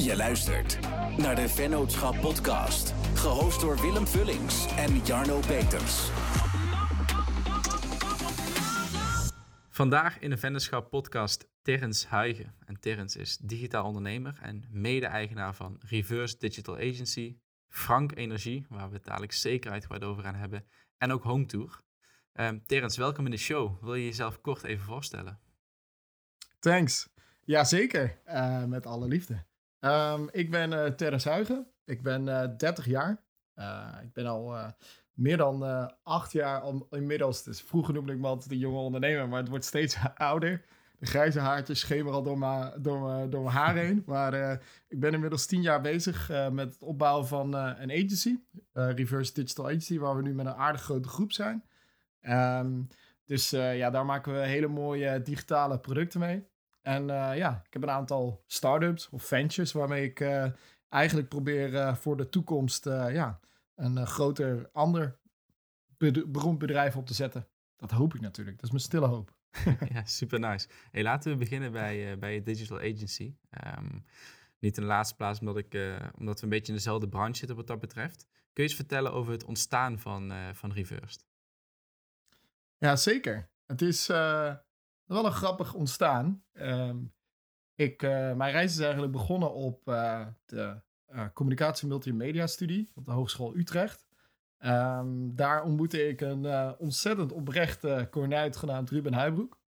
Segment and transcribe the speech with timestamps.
[0.00, 0.80] Je luistert
[1.18, 6.08] naar de Vennootschap Podcast, gehost door Willem Vullings en Jarno Peters.
[9.70, 12.54] Vandaag in de Vennootschap Podcast Terrence Huigen.
[12.64, 18.94] En Terrence is digitaal ondernemer en mede-eigenaar van Reverse Digital Agency, Frank Energie, waar we
[18.94, 20.64] het dadelijk zeker uitgebreid over gaan hebben,
[20.98, 21.80] en ook Home Tour.
[22.34, 23.82] Um, Terrence, welkom in de show.
[23.82, 25.40] Wil je jezelf kort even voorstellen?
[26.58, 27.08] Thanks.
[27.44, 29.48] Jazeker, uh, met alle liefde.
[29.80, 31.66] Um, ik ben uh, Terrence Huigen.
[31.84, 33.22] Ik ben uh, 30 jaar.
[33.54, 34.74] Uh, ik ben al
[35.12, 35.62] meer dan
[36.02, 37.42] acht jaar al, inmiddels.
[37.42, 40.64] Dus vroeger noemde ik me altijd de jonge ondernemer, maar het wordt steeds ouder.
[40.98, 44.02] De grijze haartjes schemeren al door mijn, door door mijn haar heen.
[44.06, 48.36] Maar ik ben inmiddels tien jaar bezig met het opbouwen van een agency.
[48.72, 51.64] Reverse Digital Agency, waar we nu met een aardig grote groep zijn.
[52.22, 52.88] Um,
[53.24, 56.49] dus ja, daar maken we hele mooie digitale producten mee.
[56.82, 60.46] En uh, ja, ik heb een aantal startups of ventures waarmee ik uh,
[60.88, 63.40] eigenlijk probeer uh, voor de toekomst ja,
[63.74, 65.18] een groter, ander
[66.26, 67.48] beroemd bedrijf op te zetten.
[67.76, 68.56] Dat hoop ik natuurlijk.
[68.56, 69.34] Dat is mijn stille hoop.
[69.94, 70.68] ja, super nice.
[70.90, 73.34] Hey, laten we beginnen bij, bij je digital agency.
[73.78, 74.04] Um,
[74.58, 77.56] niet in de laatste plaats omdat, ik, omdat we een beetje in dezelfde branche zitten
[77.56, 78.26] wat dat betreft.
[78.52, 81.26] Kun je eens vertellen over het ontstaan van, van Reversed?
[82.78, 83.48] Ja, zeker.
[83.66, 84.08] Het is
[85.14, 86.42] wel een grappig ontstaan.
[86.52, 87.12] Um,
[87.74, 90.80] ik, uh, mijn reis is eigenlijk begonnen op uh, de
[91.12, 94.06] uh, communicatie multimedia studie op de Hogeschool Utrecht.
[94.58, 99.58] Um, daar ontmoette ik een ontzettend oprechte cornuit genaamd Ruben Huibroek.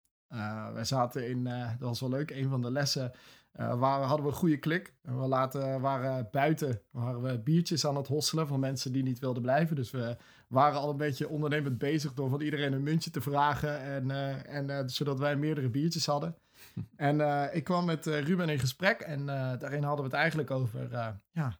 [0.73, 3.13] wij zaten in, dat was wel leuk, een van de lessen
[3.53, 4.95] waar hadden we een goede klik.
[5.03, 5.29] We
[5.81, 9.77] waren buiten waren we biertjes aan het hosselen van mensen die niet wilden blijven.
[9.77, 10.17] Dus we
[10.53, 13.81] waren al een beetje ondernemend bezig door van iedereen een muntje te vragen.
[13.81, 16.37] En, uh, en, uh, zodat wij meerdere biertjes hadden.
[16.97, 17.21] en
[17.55, 20.89] ik kwam met Ruben in gesprek en daarin hadden we het eigenlijk over
[21.31, 21.59] ja,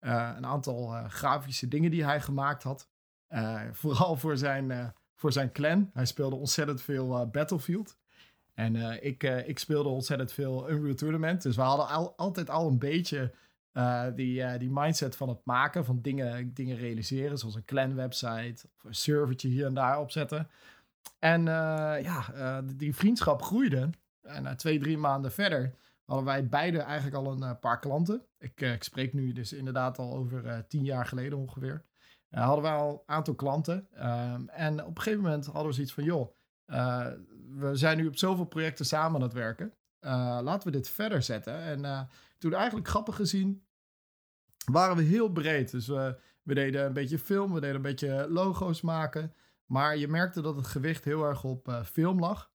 [0.00, 2.88] een aantal grafische dingen die hij gemaakt had.
[3.72, 5.90] vooral voor zijn, voor zijn clan.
[5.92, 7.96] Hij speelde ontzettend veel Battlefield.
[8.54, 11.42] En uh, ik, uh, ik speelde ontzettend veel Unreal Tournament.
[11.42, 13.32] Dus we hadden al, altijd al een beetje
[13.74, 17.38] uh, die, die mindset van het maken van dingen, dingen realiseren.
[17.38, 20.48] Zoals een clan website of een servertje hier en daar opzetten.
[21.18, 23.90] En ja, die vriendschap groeide.
[24.22, 25.74] En na twee, drie maanden verder
[26.04, 28.22] hadden wij beide eigenlijk al een paar klanten.
[28.38, 31.84] Ik, ik spreek nu dus inderdaad al over tien jaar geleden ongeveer.
[32.30, 33.88] hadden wij al een aantal klanten.
[33.96, 36.34] Um, en op een gegeven moment hadden we zoiets van, joh
[37.58, 39.72] we zijn nu op zoveel projecten samen aan het werken.
[40.42, 41.58] Laten we dit verder zetten.
[41.58, 42.08] En
[42.38, 43.63] toen eigenlijk grappig gezien
[44.64, 45.70] waren we heel breed.
[45.70, 49.32] Dus we, we deden een beetje film, we deden een beetje logo's maken.
[49.66, 52.50] Maar je merkte dat het gewicht heel erg op film lag.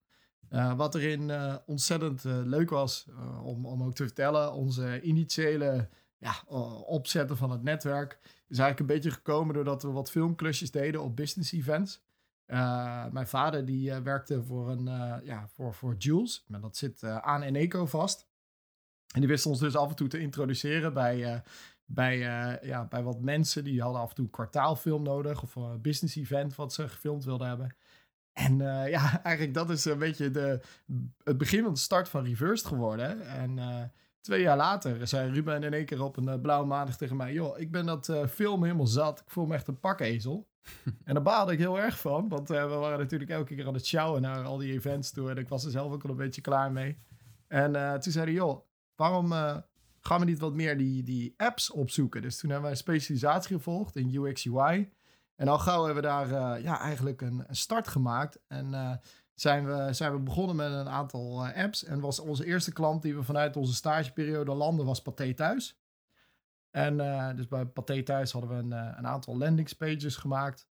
[0.76, 1.32] wat erin
[1.66, 3.08] ontzettend leuk was
[3.44, 6.44] om, om ook te vertellen, onze initiële ja,
[6.86, 11.16] opzetten van het netwerk is eigenlijk een beetje gekomen doordat we wat filmklusjes deden op
[11.16, 12.02] business events.
[13.12, 14.86] Mijn vader die werkte voor, een,
[15.24, 16.46] ja, voor, voor Jules.
[16.48, 18.28] Maar dat zit aan Eneco vast.
[19.14, 21.44] En die wist ons dus af en toe te introduceren bij,
[21.92, 22.18] bij,
[22.62, 23.64] ja, bij wat mensen.
[23.64, 25.44] Die hadden af en toe een kwartaalfilm nodig.
[25.44, 27.76] Of een business event wat ze gefilmd wilden hebben.
[28.34, 28.58] En
[28.90, 30.62] ja, eigenlijk dat is een beetje de,
[31.24, 33.28] het begin van de start van Reversed geworden.
[33.28, 33.60] En
[34.22, 37.34] twee jaar later zei Ruben in één keer op een blauwe maandag tegen mij...
[37.34, 39.20] joh, ik ben dat film helemaal zat.
[39.20, 40.48] Ik voel me echt een pakezel
[41.06, 43.86] en daar baalde ik heel erg van, want we waren natuurlijk elke keer aan het
[43.86, 45.30] sjouwen naar al die events toe.
[45.30, 46.98] En ik was er zelf ook al een beetje klaar mee.
[47.48, 49.34] En toen zei hij, joh, waarom
[50.02, 52.22] gaan we niet wat meer die, die apps opzoeken?
[52.22, 54.94] Dus toen hebben wij een specialisatie gevolgd in UX UI.
[55.36, 58.40] En al gauw hebben we daar ja, eigenlijk een, een, start gemaakt.
[58.48, 59.00] En
[59.34, 61.84] zijn, we, zijn we begonnen met een aantal apps.
[61.84, 65.80] En was onze eerste klant die we vanuit onze stageperiode landen, was Pathé Thuis.
[66.72, 66.98] En
[67.36, 70.68] dus bij Pathé thuis hadden we een, een aantal landingspages gemaakt.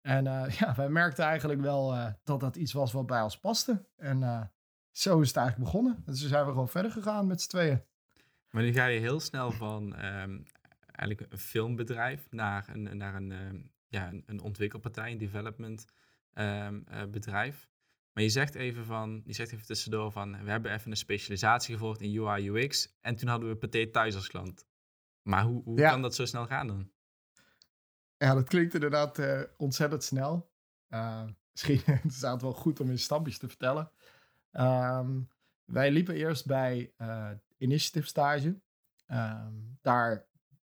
[0.00, 0.24] En
[0.58, 3.84] ja, wij merkten eigenlijk wel dat dat iets was wat bij ons paste.
[3.96, 4.50] En
[4.90, 6.02] zo is het eigenlijk begonnen.
[6.04, 7.82] Dus zijn we gewoon verder gegaan met z'n tweeën.
[8.50, 10.44] Maar nu ga je heel snel van um,
[10.80, 15.84] eigenlijk een filmbedrijf naar een, naar een, um, ja, een, een, ontwikkelpartij, een development
[16.34, 17.68] um, bedrijf.
[18.12, 21.74] Maar je zegt even van, je zegt even tussendoor van, we hebben even een specialisatie
[21.74, 22.98] gevolgd in UI UX.
[23.00, 24.66] En toen hadden we Pathé thuis als klant.
[25.22, 26.90] Maar hoe, hoe kan dat zo snel gaan dan?
[28.16, 30.50] Ja, dat klinkt inderdaad uh, ontzettend snel.
[30.88, 33.90] Uh, misschien is het wel goed om in stapjes te vertellen.
[34.52, 35.28] Um,
[35.64, 38.60] wij liepen eerst bij uh, Initiative Stage.
[39.06, 40.26] Um, daar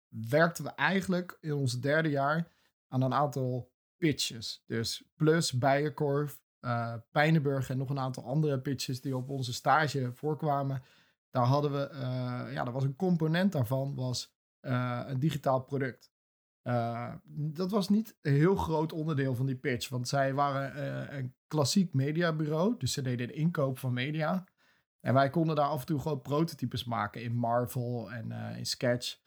[0.08, 2.52] werkten we eigenlijk in ons derde jaar
[2.88, 4.64] aan een aantal pitches.
[4.66, 10.12] Dus Plus, Bijenkorf, uh, Pijnenburg en nog een aantal andere pitches die op onze stage
[10.14, 10.84] voorkwamen.
[11.30, 11.90] daar hadden we,
[12.52, 16.12] ja, dat was een component daarvan, was een digitaal product.
[17.34, 21.94] dat was niet een heel groot onderdeel van die pitch, want zij waren een klassiek
[21.94, 24.46] mediabureau, dus ze deden de inkoop van media.
[25.02, 29.18] En wij konden daar af en toe gewoon prototypes maken in Marvel en in Sketch.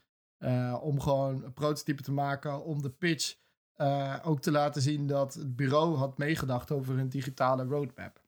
[0.80, 3.40] om gewoon een prototype te maken om de pitch
[3.76, 8.22] uh, ook te laten zien dat het bureau had meegedacht over een digitale roadmap.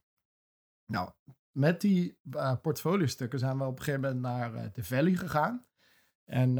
[0.86, 1.10] Nou,
[1.50, 2.18] met die
[2.62, 5.66] portfoliostukken zijn we op een gegeven moment naar de Valley gegaan.
[6.24, 6.54] En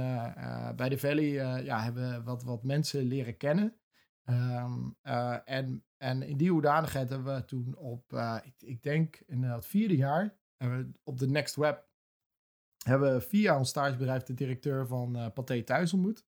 [0.77, 1.31] bij de Valley
[1.65, 3.77] ja, hebben we wat, wat mensen leren kennen.
[4.25, 4.97] Um,
[5.45, 8.13] en, en in die hoedanigheid hebben we toen op,
[8.59, 10.37] ik, denk in het vierde jaar,
[11.03, 11.85] op de Next Web,
[12.85, 16.25] hebben we via ons stagebedrijf de directeur van Pathé thuis ontmoet.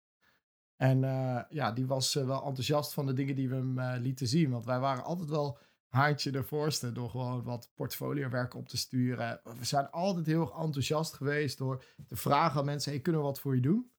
[0.82, 3.94] En uh, ja, die was uh, wel enthousiast van de dingen die we hem uh,
[3.98, 4.52] lieten zien.
[4.52, 5.58] Want wij waren altijd wel
[5.88, 9.42] haantje de voorste door gewoon wat portfoliowerk op te sturen.
[9.44, 13.28] We zijn altijd heel erg enthousiast geweest door te vragen aan mensen: hey, kunnen we
[13.28, 13.92] wat voor je doen?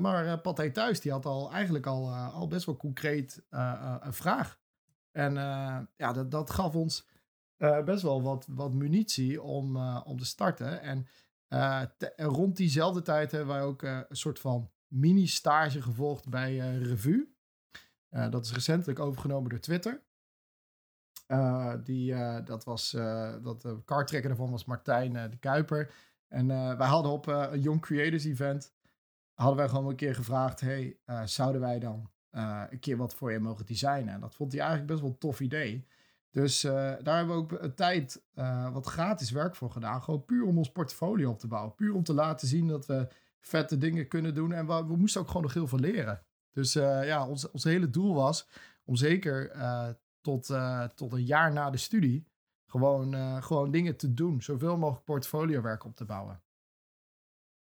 [0.00, 3.44] maar Partij Thuis die had al eigenlijk al, al best wel concreet
[4.00, 4.58] een vraag.
[5.10, 5.34] En
[5.96, 7.08] ja, dat, dat gaf ons
[7.84, 10.80] best wel wat, wat munitie om, om te starten.
[10.80, 11.06] En
[11.98, 17.34] te, rond diezelfde tijd hebben wij ook een soort van mini-stage gevolgd bij Revue.
[18.30, 20.02] Dat is recentelijk overgenomen door Twitter.
[21.84, 22.14] Die,
[22.44, 22.90] dat was,
[23.42, 25.94] dat de kartrekker daarvan was Martijn de Kuiper.
[26.28, 26.46] En
[26.78, 28.74] wij hadden op een Young Creators Event,
[29.34, 33.38] hadden wij gewoon een keer gevraagd, hey, zouden wij dan een keer wat voor je
[33.38, 34.14] mogen designen?
[34.14, 35.86] En dat vond hij eigenlijk best wel een tof idee.
[36.36, 38.22] Dus daar hebben we ook een tijd
[38.72, 40.02] wat gratis werk voor gedaan.
[40.02, 41.74] Gewoon puur om ons portfolio op te bouwen.
[41.74, 43.08] Puur om te laten zien dat we
[43.40, 44.52] vette dingen kunnen doen.
[44.52, 46.22] En we, we moesten ook gewoon nog heel veel leren.
[46.52, 48.48] Dus uh, ja, ons, ons hele doel was
[48.84, 49.88] om zeker uh,
[50.20, 52.26] tot, uh, tot een jaar na de studie
[52.66, 54.42] gewoon, gewoon dingen te doen.
[54.42, 56.42] Zoveel mogelijk portfoliowerk op te bouwen.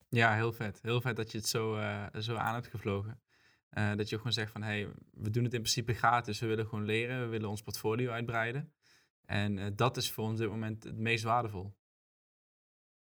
[0.08, 0.78] Ja, heel vet.
[0.82, 1.78] Heel vet dat je het zo,
[2.18, 3.20] zo aan hebt gevlogen.
[3.70, 6.40] Dat je gewoon zegt van, hey, we doen het in principe gratis.
[6.40, 7.20] We willen gewoon leren.
[7.20, 8.72] We willen ons portfolio uitbreiden.
[9.24, 11.78] En dat is voor ons op dit moment het meest waardevol.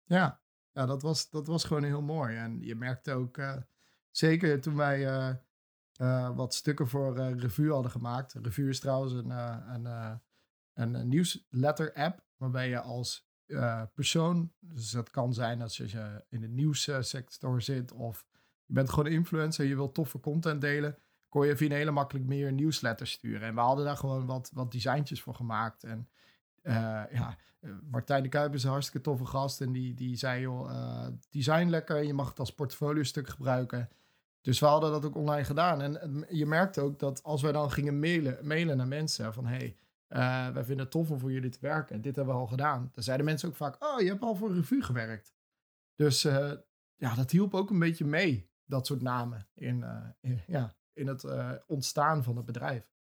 [0.05, 0.43] Ja,
[0.73, 2.37] ja, dat was, dat was gewoon heel mooi.
[2.37, 3.57] En je merkte ook, uh,
[4.11, 5.41] zeker toen wij
[6.35, 8.33] wat stukken voor Revue hadden gemaakt.
[8.33, 9.85] Revue is trouwens een, een,
[10.73, 13.31] een, een nieuwsletter-app, waarbij je als
[13.95, 18.27] persoon, dus dat kan zijn als je in de nieuwssector zit of
[18.73, 20.99] je bent gewoon influencer, je wilt toffe content delen,
[21.29, 23.49] kon je via een hele makkelijk meer nieuwsletter sturen.
[23.49, 25.85] En we hadden daar gewoon wat, wat designtjes voor gemaakt.
[25.85, 26.09] En
[26.63, 29.61] ja, eh, Martijn de Kuip is een hartstikke toffe gast.
[29.61, 32.03] En die, die zei, joh, uh, design lekker.
[32.05, 33.89] Je mag het als portfolio stuk gebruiken.
[34.41, 35.83] Dus we hadden dat ook online gedaan.
[35.83, 39.47] En je merkte ook dat als wij dan gingen mailen, mailen naar mensen van...
[39.47, 39.77] hey,
[40.53, 42.01] wij vinden het tof om voor jullie te werken.
[42.01, 42.91] Dit hebben we al gedaan.
[42.93, 45.35] Dan zeiden mensen ook vaak, oh, je hebt al voor een revue gewerkt.
[45.95, 46.23] Dus
[46.97, 49.85] ja, dat hielp ook een beetje mee, dat soort namen, in,
[50.21, 51.27] in ja, in het
[51.67, 52.93] ontstaan van het bedrijf.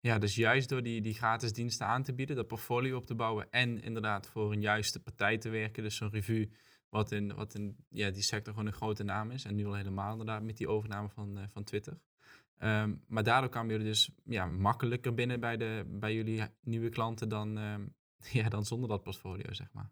[0.00, 3.14] Ja, dus juist door die, die gratis diensten aan te bieden, dat portfolio op te
[3.14, 6.50] bouwen en inderdaad voor een juiste partij te werken, dus zo'n revue,
[6.88, 9.74] wat in, wat in ja, die sector gewoon een grote naam is en nu al
[9.74, 12.00] helemaal inderdaad met die overname van, uh, van Twitter.
[12.58, 17.28] Um, maar daardoor kwamen jullie dus ja, makkelijker binnen bij, de, bij jullie nieuwe klanten
[17.28, 17.94] dan, um,
[18.38, 19.90] ja, dan zonder dat portfolio, zeg maar.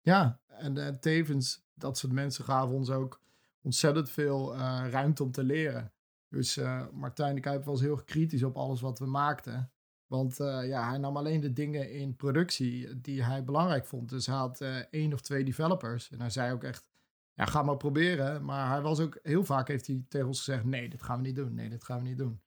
[0.00, 3.20] Ja, en uh, tevens, dat soort mensen gaven ons ook
[3.66, 5.92] ontzettend veel uh, ruimte om te leren.
[6.28, 9.70] Dus uh, Martijn de Kuip was heel kritisch op alles wat we maakten.
[10.06, 14.08] Want uh, ja, hij nam alleen de dingen in productie die hij belangrijk vond.
[14.08, 16.10] Dus hij had één of twee developers.
[16.10, 16.88] En hij zei ook echt,
[17.34, 18.44] ja, ga maar proberen.
[18.44, 21.26] Maar hij was ook, heel vaak heeft hij tegen ons gezegd, nee, dit gaan we
[21.26, 21.54] niet doen.
[21.54, 22.40] Nee, dit gaan we niet doen.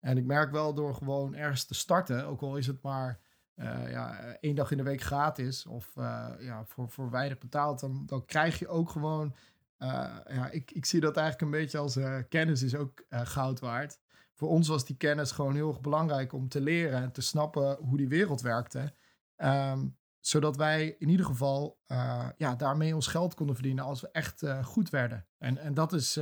[0.00, 3.20] En ik merk wel door gewoon ergens te starten, ook al is het maar
[3.88, 5.92] ja, één dag in de week gratis of
[6.38, 9.34] ja, voor, voor weinig betaald, dan, dan krijg je ook gewoon
[9.78, 13.20] uh, ja, ik, ik zie dat eigenlijk een beetje als uh, kennis is ook uh,
[13.20, 14.00] goud waard.
[14.34, 17.76] Voor ons was die kennis gewoon heel erg belangrijk om te leren en te snappen
[17.76, 18.94] hoe die wereld werkte.
[19.36, 21.80] Um, zodat wij in ieder geval
[22.36, 25.26] ja, daarmee ons geld konden verdienen als we echt goed werden.
[25.38, 26.18] En, en dat, is,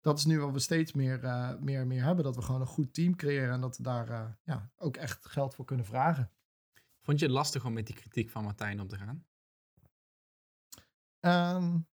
[0.00, 1.20] dat is nu wat we steeds meer,
[1.60, 2.24] meer, meer hebben.
[2.24, 5.54] Dat we gewoon een goed team creëren en dat we daar ja, ook echt geld
[5.54, 6.30] voor kunnen vragen.
[7.00, 9.26] Vond je het lastig om met die kritiek van Martijn om te gaan?
[11.56, 11.86] Um,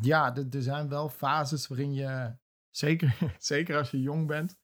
[0.00, 2.36] ja, er zijn wel fases waarin je,
[2.70, 4.56] zeker, zeker als je jong bent,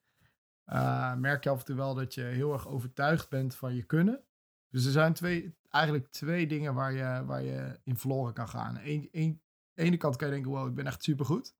[0.67, 3.83] uh, merk je af en toe wel dat je heel erg overtuigd bent van je
[3.83, 4.23] kunnen.
[4.71, 8.79] Dus er zijn twee, eigenlijk twee dingen waar je, waar je in verloren kan gaan.
[8.79, 9.39] Aan de
[9.75, 11.57] ene kant kan je denken, wow, ik ben echt supergoed.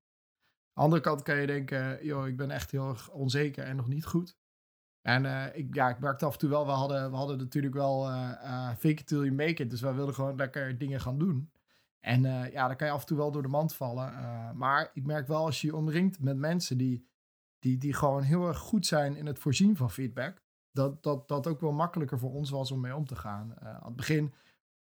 [0.73, 3.75] Aan de andere kant kan je denken, joh, ik ben echt heel erg onzeker en
[3.75, 4.37] nog niet goed.
[5.01, 7.73] En uh, ik, ja, ik merkte af en toe wel, we hadden, we hadden natuurlijk
[7.73, 9.69] wel uh, fake till you make it.
[9.69, 11.51] Dus wij wilden gewoon lekker dingen gaan doen.
[11.99, 14.13] En ja, dan kan je af en toe wel door de mand vallen.
[14.57, 17.07] maar ik merk wel als je je omringt met mensen die,
[17.59, 20.41] die, die gewoon heel erg goed zijn in het voorzien van feedback,
[20.71, 23.59] dat dat, dat ook wel makkelijker voor ons was om mee om te gaan.
[23.59, 24.33] aan het begin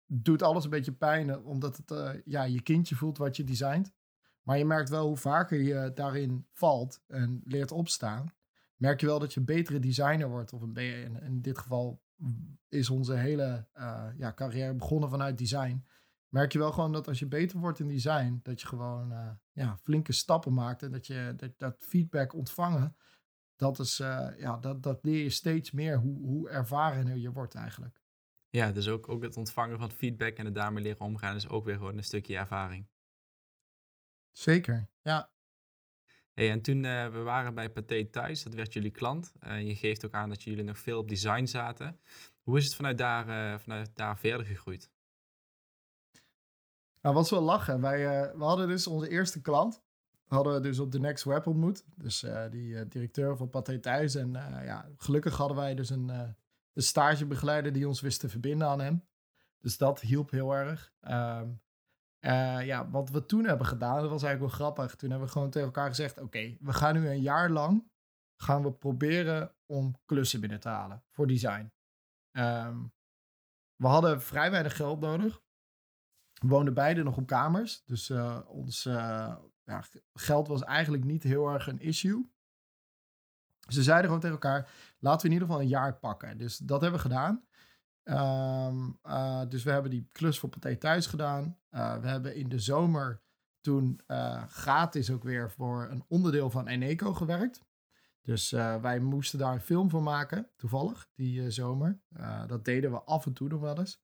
[0.07, 3.93] doet alles een beetje pijn, omdat het ja, je kindje voelt wat je designt.
[4.43, 8.33] Maar je merkt wel hoe vaker je daarin valt en leert opstaan,
[8.77, 10.53] merk je wel dat je een betere designer wordt.
[10.53, 12.03] Of een in, in dit geval
[12.69, 13.67] is onze hele
[14.17, 15.85] ja, carrière begonnen vanuit design.
[16.35, 19.31] Merk je wel gewoon dat als je beter wordt in design, dat je gewoon uh,
[19.53, 20.83] ja, flinke stappen maakt.
[20.83, 22.97] En dat je dat, dat feedback ontvangen,
[23.57, 27.55] dat, is, uh, ja, dat, dat leer je steeds meer hoe, hoe ervarener je wordt
[27.55, 28.03] eigenlijk.
[28.49, 31.65] Ja, dus ook, ook het ontvangen van feedback en het daarmee leren omgaan is ook
[31.65, 32.89] weer gewoon een stukje ervaring.
[34.33, 35.33] Zeker, ja.
[36.33, 39.33] Hey, en toen uh, we waren bij Pathé thuis, dat werd jullie klant.
[39.41, 42.01] Je geeft ook aan dat jullie nog veel op design zaten.
[42.43, 44.93] Hoe is het vanuit daar, vanuit daar verder gegroeid?
[47.05, 47.81] Nou, was wel lachen.
[47.81, 49.83] Wij we hadden dus onze eerste klant.
[50.27, 51.85] Hadden we dus op de Next Web ontmoet.
[51.97, 54.15] Dus die directeur van Pathé thuis.
[54.15, 54.33] En
[54.65, 59.05] ja, gelukkig hadden wij dus een, een stagebegeleider die ons wist te verbinden aan hem.
[59.61, 60.93] Dus dat hielp heel erg.
[62.25, 64.97] Uh, ja, wat we toen hebben gedaan, dat was eigenlijk wel grappig.
[64.97, 67.93] Toen hebben we gewoon tegen elkaar gezegd: Oké, we gaan nu een jaar lang
[68.37, 71.73] gaan we proberen om klussen binnen te halen voor design.
[72.33, 72.93] Um,
[73.77, 75.43] we hadden vrij weinig geld nodig.
[76.45, 77.83] We woonden beide nog op kamers.
[77.85, 82.33] Dus uh, ons uh, ja, geld was eigenlijk niet heel erg een issue.
[83.69, 86.39] Ze zeiden gewoon tegen elkaar: laten we in ieder geval een jaar pakken.
[86.39, 87.45] Dus dat hebben we gedaan.
[88.05, 91.59] Um, uh, dus we hebben die klus voor Pathé thuis gedaan.
[91.71, 93.23] We hebben in de zomer
[93.61, 94.01] toen
[94.49, 97.65] gratis ook weer voor een onderdeel van Eneco gewerkt.
[98.23, 102.01] Dus wij moesten daar een film van maken, toevallig, die zomer.
[102.47, 104.04] dat deden we af en toe nog wel eens.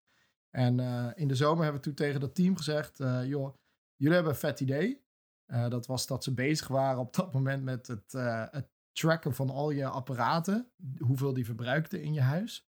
[0.50, 0.80] En
[1.16, 3.54] in de zomer hebben we toen tegen dat team gezegd: joh,
[3.97, 5.04] jullie hebben een vet idee.
[5.47, 9.87] dat was dat ze bezig waren op dat moment met het, tracken van al je
[9.87, 12.69] apparaten, hoeveel die verbruikten in je huis.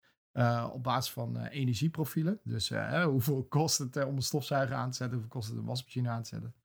[0.72, 2.40] Op basis van energieprofielen.
[2.44, 2.70] Dus
[3.04, 5.18] hoeveel kost het om een stofzuiger aan te zetten?
[5.18, 6.56] Hoeveel kost het een wasmachine aan te zetten?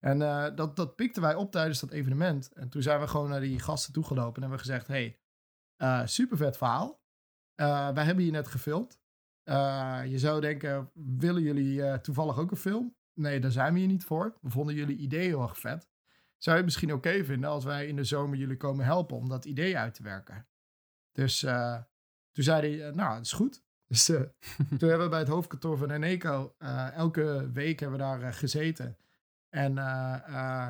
[0.00, 0.18] En
[0.54, 2.52] dat, dat pikten wij op tijdens dat evenement.
[2.52, 5.18] En toen zijn we gewoon naar die gasten toegelopen en hebben gezegd: hey,
[6.06, 7.00] super vet verhaal.
[7.94, 9.00] wij hebben hier net gefilmd.
[10.10, 12.94] Je zou denken: willen jullie toevallig ook een film?
[13.14, 14.36] Nee, daar zijn we hier niet voor.
[14.40, 15.88] We vonden jullie idee heel erg vet.
[16.36, 19.28] Zou je het misschien oké vinden als wij in de zomer jullie komen helpen om
[19.28, 20.46] dat idee uit te werken?
[21.12, 21.38] Dus
[22.32, 23.64] toen zei hij, nou, dat is goed.
[23.86, 24.04] Dus
[24.78, 26.54] toen hebben we bij het hoofdkantoor van Eneco
[26.94, 28.96] elke week hebben we daar gezeten.
[29.48, 29.76] En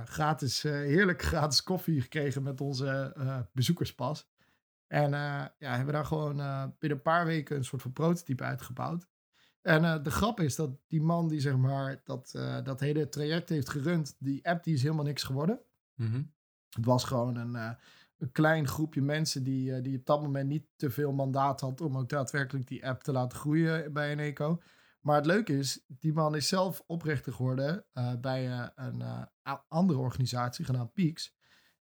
[0.07, 3.15] gratis, heerlijk gratis koffie gekregen met onze
[3.53, 4.29] bezoekerspas.
[4.87, 6.37] En ja, hebben daar gewoon
[6.79, 9.09] binnen een paar weken een soort van prototype uitgebouwd.
[9.63, 12.31] En de grap is dat die man die zeg maar dat,
[12.63, 15.61] dat hele traject heeft gerund, die app die is helemaal niks geworden.
[15.95, 16.35] Mm
[16.71, 17.55] Het was gewoon een,
[18.19, 21.99] een klein groepje mensen die, die op dat moment niet te veel mandaat had om
[21.99, 24.63] ook daadwerkelijk die app te laten groeien bij een eco.
[25.01, 27.87] Maar het leuke is, die man is zelf oprichter geworden
[28.21, 29.29] bij een
[29.69, 31.35] andere organisatie genaamd Peaks.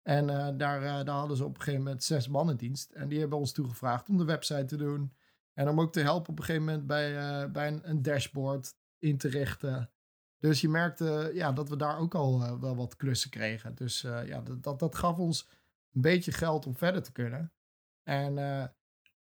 [0.03, 0.27] En
[0.59, 2.91] daar, daar hadden ze op een gegeven moment zes man in dienst.
[2.91, 5.13] En die hebben ons toegevraagd om de website te doen.
[5.53, 9.29] En om ook te helpen op een gegeven moment bij, bij een, dashboard in te
[9.29, 9.91] richten.
[10.39, 13.75] Dus je merkte ja, dat we daar ook al wel wat klussen kregen.
[13.75, 15.49] Dus ja, dat, dat, dat gaf ons
[15.93, 17.53] een beetje geld om verder te kunnen.
[18.03, 18.37] En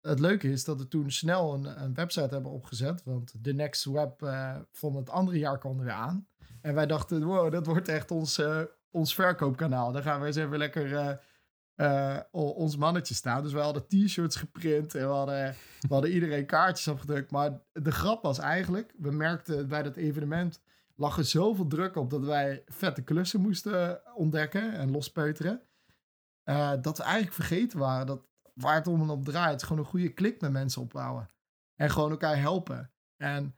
[0.02, 3.04] het leuke is dat we toen snel een, een, website hebben opgezet.
[3.04, 4.20] Want de Next Web
[4.72, 6.28] van het andere jaar kwam er weer aan.
[6.62, 8.42] En wij dachten, wow, dat wordt echt ons,
[8.98, 9.92] ons verkoopkanaal.
[9.92, 11.20] Dan gaan we eens even lekker
[12.32, 13.44] ons mannetje staan.
[13.44, 17.32] Dus we hadden t-shirts geprint en we hadden, we hadden iedereen kaartjes afgedrukt.
[17.32, 20.62] Maar de grap was eigenlijk, we merkten bij dat evenement
[20.96, 25.62] lag er zoveel druk op dat wij vette klussen moesten ontdekken en lospeuteren.
[26.82, 30.13] Dat we eigenlijk vergeten waren dat waar het om en op draait, gewoon een goede
[30.13, 31.27] klik met mensen opbouwen.
[31.75, 32.92] En gewoon elkaar helpen.
[33.18, 33.56] En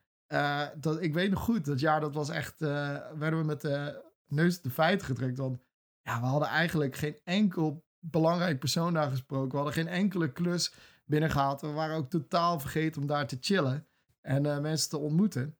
[0.75, 4.61] dat, ik weet nog goed, dat jaar dat was echt, werden we met de neus
[4.61, 5.37] de feiten gedrukt.
[5.37, 5.61] Want
[6.01, 9.49] ja, we hadden eigenlijk geen enkel belangrijk persoon daar gesproken.
[9.49, 10.73] We hadden geen enkele klus
[11.05, 11.61] binnengehaald.
[11.61, 13.87] We waren ook totaal vergeten om daar te chillen
[14.21, 15.57] en mensen te ontmoeten.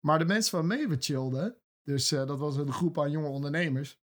[0.00, 4.00] Maar de mensen waarmee we chillden, dus dat was een groep aan jonge ondernemers,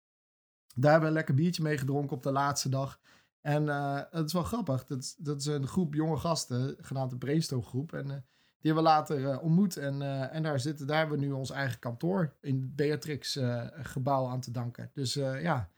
[0.75, 3.01] daar hebben we een lekker biertje mee gedronken op de laatste dag.
[3.41, 4.85] En uh, het is wel grappig.
[4.85, 7.93] Dat, dat is een groep jonge gasten, genaamd de Brainstorm groep.
[7.93, 8.27] En
[8.61, 9.77] die hebben we later uh, ontmoet.
[9.77, 13.39] En, en daar, zitten, daar hebben we nu ons eigen kantoor in Beatrix
[13.73, 14.91] gebouw aan te danken.
[14.95, 15.71] Dus ja,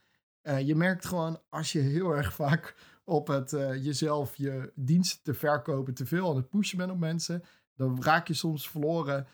[0.63, 2.75] je merkt gewoon als je heel erg vaak
[3.05, 7.43] op het jezelf je diensten te verkopen te veel aan het pushen bent op mensen.
[7.75, 9.27] Dan raak je soms verloren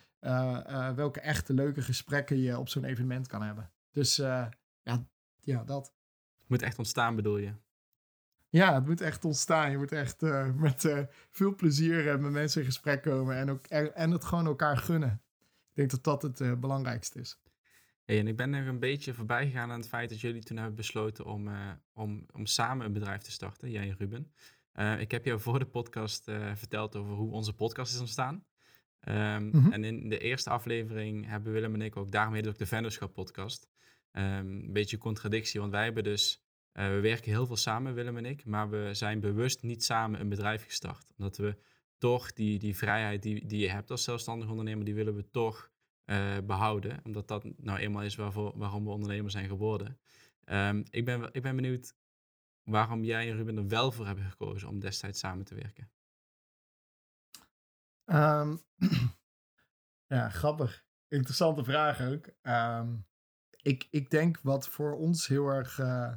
[0.96, 3.72] welke echte leuke gesprekken je op zo'n evenement kan hebben.
[3.92, 5.06] Dus ja,
[5.40, 5.94] ja, dat.
[6.48, 7.54] Moet echt ontstaan, bedoel je?
[8.50, 9.72] Ja, het moet echt ontstaan.
[9.72, 10.22] Je moet echt
[10.56, 15.22] met veel plezier met mensen in gesprek komen en, ook, en het gewoon elkaar gunnen.
[15.70, 17.42] Ik denk dat dat het belangrijkste is.
[18.06, 20.58] Hey, en ik ben er een beetje voorbij gegaan aan het feit dat jullie toen
[20.58, 21.50] hebben besloten om,
[21.94, 24.32] om, om samen een bedrijf te starten, jij en Ruben.
[25.00, 28.44] Ik heb jou voor de podcast verteld over hoe onze podcast is ontstaan.
[29.08, 29.72] Um, mm -hmm.
[29.72, 33.70] En in de eerste aflevering hebben Willem en ik ook daarmee ook de Venderschap podcast.
[34.12, 38.26] Um, een beetje contradictie, want wij hebben dus, we werken heel veel samen, Willem en
[38.26, 41.12] ik, maar we zijn bewust niet samen een bedrijf gestart.
[41.18, 41.58] Omdat we
[41.98, 45.72] toch die, die vrijheid die, die je hebt als zelfstandig ondernemer, die willen we toch
[46.06, 47.00] uh, behouden.
[47.04, 50.00] Omdat dat nou eenmaal is waarvoor, waarom we ondernemer zijn geworden.
[50.46, 51.96] Um, ik, ben, ik ben benieuwd
[52.64, 55.92] waarom jij en Ruben er wel voor hebben gekozen om destijds samen te werken.
[58.06, 58.62] Um,
[60.16, 60.86] ja, grappig.
[61.08, 62.30] Interessante vraag ook.
[62.42, 63.08] Um,
[63.62, 66.14] ik, ik denk wat voor ons heel erg uh,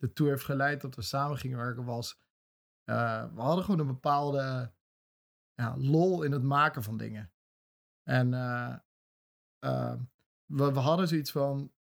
[0.00, 2.18] ertoe heeft geleid dat we samen gingen werken was...
[2.90, 4.72] Uh, we hadden gewoon een bepaalde
[5.54, 7.32] ja, lol in het maken van dingen.
[8.02, 8.76] En uh,
[9.60, 9.94] uh,
[10.46, 11.72] we, we, hadden zoiets van,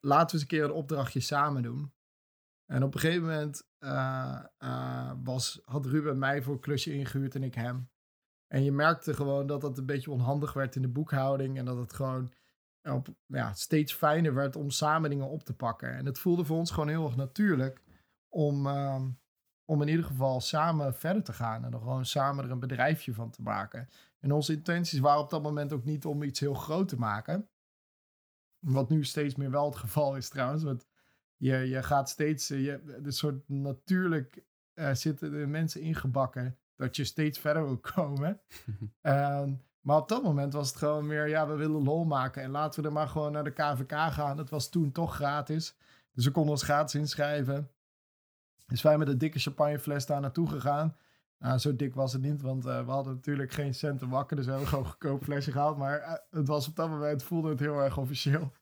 [0.00, 1.92] laten we eens een keer een opdrachtje samen doen.
[2.66, 3.66] En op een gegeven moment
[5.24, 7.90] was, had Ruben mij voor een klusje ingehuurd en ik hem.
[8.46, 11.58] En je merkte gewoon dat dat een beetje onhandig werd in de boekhouding.
[11.58, 12.32] En dat het gewoon
[12.92, 15.94] op, ja, steeds fijner werd om samen dingen op te pakken.
[15.94, 17.82] En het voelde voor ons gewoon heel erg natuurlijk
[18.28, 19.10] om, ehm,
[19.64, 21.64] om in ieder geval samen verder te gaan.
[21.64, 23.88] En er gewoon samen er een bedrijfje van te maken.
[24.18, 27.48] En onze intenties waren op dat moment ook niet om iets heel groot te maken.
[28.58, 30.62] Wat nu steeds meer wel het geval is trouwens.
[30.62, 30.86] Want
[31.36, 36.96] je, je gaat steeds, eh, je, een soort natuurlijk uh, zitten de mensen ingebakken dat
[36.96, 38.40] je steeds verder wil komen.
[39.02, 42.50] um, maar op dat moment was het gewoon meer, ja, we willen lol maken en
[42.50, 44.38] laten we er maar gewoon naar de KVK gaan.
[44.38, 45.76] Het was toen toch gratis.
[46.12, 47.70] Dus we konden ons gratis inschrijven.
[48.66, 50.96] Dus wij met een dikke champagnefles daar naartoe gegaan.
[51.38, 54.36] Nou, zo dik was het niet, want uh, we hadden natuurlijk geen centen wakker.
[54.36, 55.76] Dus we hebben gewoon goedkoop flesje gehaald.
[55.76, 58.52] Maar uh, het was op dat moment, voelde het heel erg officieel.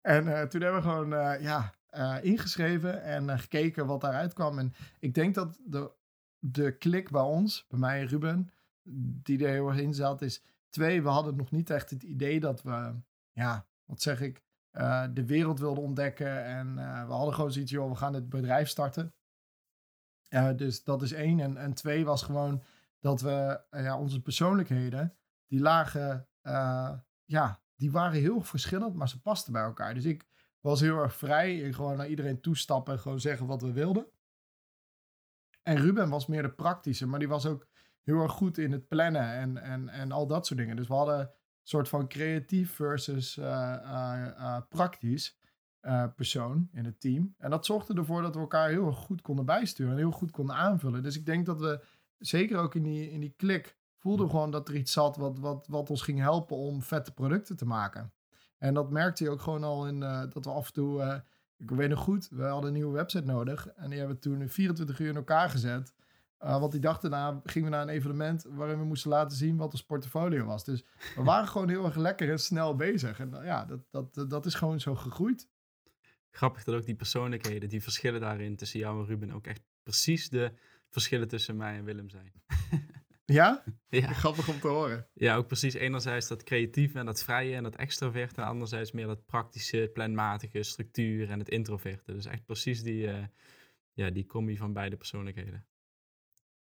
[0.00, 1.72] En uh, toen hebben we gewoon ja,
[2.20, 4.58] ingeschreven en gekeken wat daaruit kwam.
[4.58, 5.90] En ik denk dat de,
[6.38, 8.50] de klik bij ons, bij mij en Ruben,
[9.22, 10.42] die er heel erg in zat, is...
[10.74, 12.94] Twee, we hadden nog niet echt het idee dat we,
[13.32, 14.42] ja, wat zeg ik,
[15.12, 16.44] de wereld wilden ontdekken.
[16.44, 16.74] En
[17.06, 19.14] we hadden gewoon zoiets, joh, we gaan het bedrijf starten.
[20.28, 21.40] Uh, dus dat is één.
[21.40, 22.62] En, en twee was gewoon
[22.98, 26.28] dat we ja, onze persoonlijkheden, die lagen,
[27.24, 29.94] ja, die waren heel verschillend, maar ze pasten bij elkaar.
[29.94, 30.26] Dus ik
[30.60, 34.06] was heel erg vrij en gewoon naar iedereen toestappen en gewoon zeggen wat we wilden.
[35.62, 37.66] En Ruben was meer de praktische, maar die was ook
[38.04, 40.76] heel erg goed in het plannen en, en, en al dat soort dingen.
[40.76, 41.28] Dus we hadden een
[41.62, 43.40] soort van creatief versus
[44.68, 45.42] praktisch.
[45.86, 47.34] Uh, persoon in het team.
[47.38, 50.56] En dat zorgde ervoor dat we elkaar heel goed konden bijsturen en heel goed konden
[50.56, 51.02] aanvullen.
[51.02, 51.84] Dus ik denk dat we,
[52.18, 55.66] zeker ook in die, in die klik, voelden gewoon dat er iets zat wat, wat,
[55.66, 58.12] wat ons ging helpen om vette producten te maken.
[58.58, 61.22] En dat merkte je ook gewoon al in dat we af en toe,
[61.56, 63.68] ik weet nog goed, we hadden een nieuwe website nodig.
[63.68, 65.94] En die hebben we toen 24 uur in elkaar gezet.
[66.38, 69.72] Want die dag daarna gingen we naar een evenement waarin we moesten laten zien wat
[69.72, 70.64] ons portfolio was.
[70.64, 73.20] Dus we waren gewoon heel erg lekker en snel bezig.
[73.20, 75.48] En ja, dat, dat, dat is gewoon zo gegroeid
[76.34, 80.28] grappig dat ook die persoonlijkheden, die verschillen daarin tussen jou en Ruben ook echt precies
[80.28, 80.52] de
[80.88, 82.32] verschillen tussen mij en Willem zijn.
[83.26, 83.64] Ja?
[83.88, 84.12] ja?
[84.12, 85.06] Grappig om te horen.
[85.14, 85.74] Ja, ook precies.
[85.74, 88.40] Enerzijds dat creatieve en dat vrije en dat extroverte.
[88.40, 92.12] En anderzijds meer dat praktische, planmatige structuur en het introverte.
[92.12, 93.24] Dus echt precies die, uh,
[93.92, 95.66] ja, die combi van beide persoonlijkheden.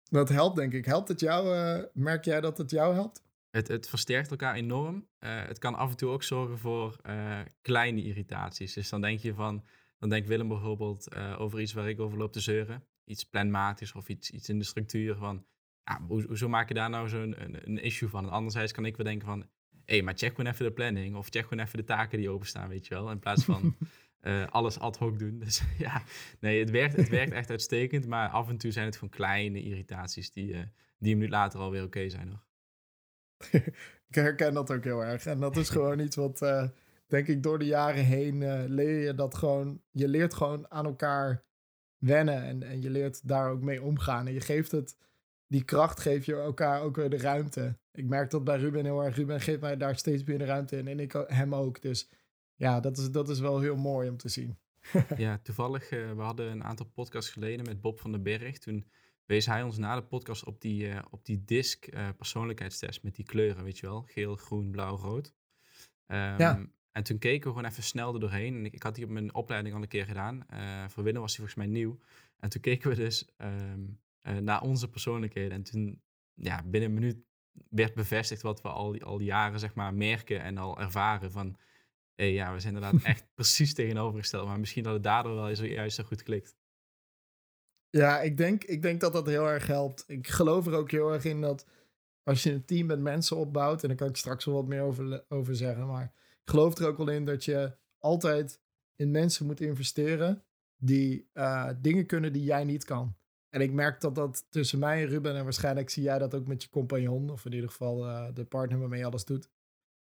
[0.08, 0.84] Dat helpt, denk ik.
[0.84, 1.56] Helpt het jou?
[1.56, 3.24] Uh, merk jij dat het jou helpt?
[3.50, 4.94] Het, het versterkt elkaar enorm.
[4.94, 8.72] Uh, het kan af en toe ook zorgen voor uh, kleine irritaties.
[8.72, 9.64] Dus dan denk je van,
[9.98, 12.84] dan denkt Willem bijvoorbeeld over iets waar ik over loop te zeuren.
[13.04, 15.44] Iets planmatisch of iets, iets in de structuur van,
[15.84, 18.24] ja, hoe, hoezo maak je daar nou zo'n een, een, issue van?
[18.24, 19.40] En anderzijds kan ik wel denken van,
[19.84, 21.16] hé, hey, maar check gewoon even de planning.
[21.16, 23.10] Of check gewoon even de taken die openstaan, weet je wel.
[23.10, 23.76] In plaats van
[24.50, 25.38] alles ad hoc doen.
[25.44, 26.02] Dus ja,
[26.40, 28.06] nee, het werkt, het werkt echt uitstekend.
[28.06, 30.46] Maar af en toe zijn het gewoon kleine irritaties die,
[30.98, 32.46] die een minuut later alweer oké zijn nog.
[34.08, 35.26] ik herken dat ook heel erg.
[35.26, 36.68] En dat is gewoon iets wat, uh,
[37.06, 39.82] denk ik, door de jaren heen uh, leer je dat gewoon.
[39.90, 41.44] Je leert gewoon aan elkaar
[41.98, 44.26] wennen en, en je leert daar ook mee omgaan.
[44.26, 44.96] En je geeft het,
[45.46, 47.78] die kracht geef je elkaar ook weer de ruimte.
[47.92, 49.16] Ik merk dat bij Ruben heel erg.
[49.16, 51.82] Ruben geeft mij daar steeds meer de ruimte in en ik hem ook.
[51.82, 52.08] Dus
[52.56, 54.58] ja, dat is, dat is wel heel mooi om te zien.
[55.16, 58.58] ja, toevallig, uh, we hadden een aantal podcasts geleden met Bob van den Berg.
[58.58, 58.86] Toen
[59.24, 63.14] wees hij ons na de podcast op die, uh, op die disc uh, persoonlijkheidstest met
[63.14, 64.02] die kleuren, weet je wel?
[64.02, 65.34] Geel, groen, blauw, rood.
[66.06, 66.66] Um, ja.
[66.92, 68.54] En toen keken we gewoon even snel er doorheen.
[68.54, 70.46] En ik, ik had die op mijn opleiding al een keer gedaan.
[70.88, 71.98] Voor Willem was hij volgens mij nieuw.
[72.38, 74.00] En toen keken we dus um,
[74.44, 75.52] naar onze persoonlijkheden.
[75.52, 76.02] En toen,
[76.34, 77.16] ja, binnen een minuut
[77.70, 81.56] werd bevestigd wat we al, al jaren, zeg maar, merken en al ervaren van...
[82.16, 84.46] Hey, ja, we zijn inderdaad echt precies tegenovergesteld.
[84.46, 86.57] Maar misschien dat het daardoor wel juist zo goed klikt.
[87.90, 90.05] Ja, ik denk, ik denk dat dat heel erg helpt.
[90.07, 91.66] Ik geloof er ook heel erg in dat
[92.22, 94.81] als je een team met mensen opbouwt, en daar kan ik straks wel wat meer
[94.81, 96.05] over, over zeggen, maar
[96.44, 98.61] ik geloof er ook wel in dat je altijd
[98.96, 100.44] in mensen moet investeren
[100.76, 103.16] die uh, dingen kunnen die jij niet kan.
[103.48, 106.46] En ik merk dat dat tussen mij en Ruben, en waarschijnlijk zie jij dat ook
[106.46, 109.50] met je compagnon, of in ieder geval uh, de partner waarmee je alles doet,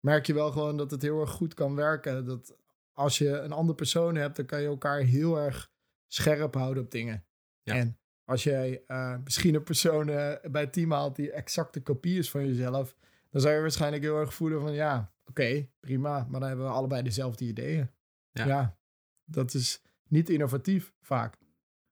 [0.01, 2.25] merk je wel gewoon dat het heel erg goed kan werken.
[2.25, 2.57] Dat
[2.93, 5.71] als je een andere persoon hebt, dan kan je elkaar heel erg
[6.07, 7.25] scherp houden op dingen.
[7.65, 12.19] En als jij uh, misschien een persoon uh, bij het team haalt die exacte kopie
[12.19, 12.97] is van jezelf,
[13.31, 16.73] dan zou je waarschijnlijk heel erg voelen van ja, oké, prima, maar dan hebben we
[16.73, 17.91] allebei dezelfde ideeën.
[18.31, 18.47] Ja.
[18.47, 18.79] ja.
[19.25, 21.37] dat is niet innovatief vaak.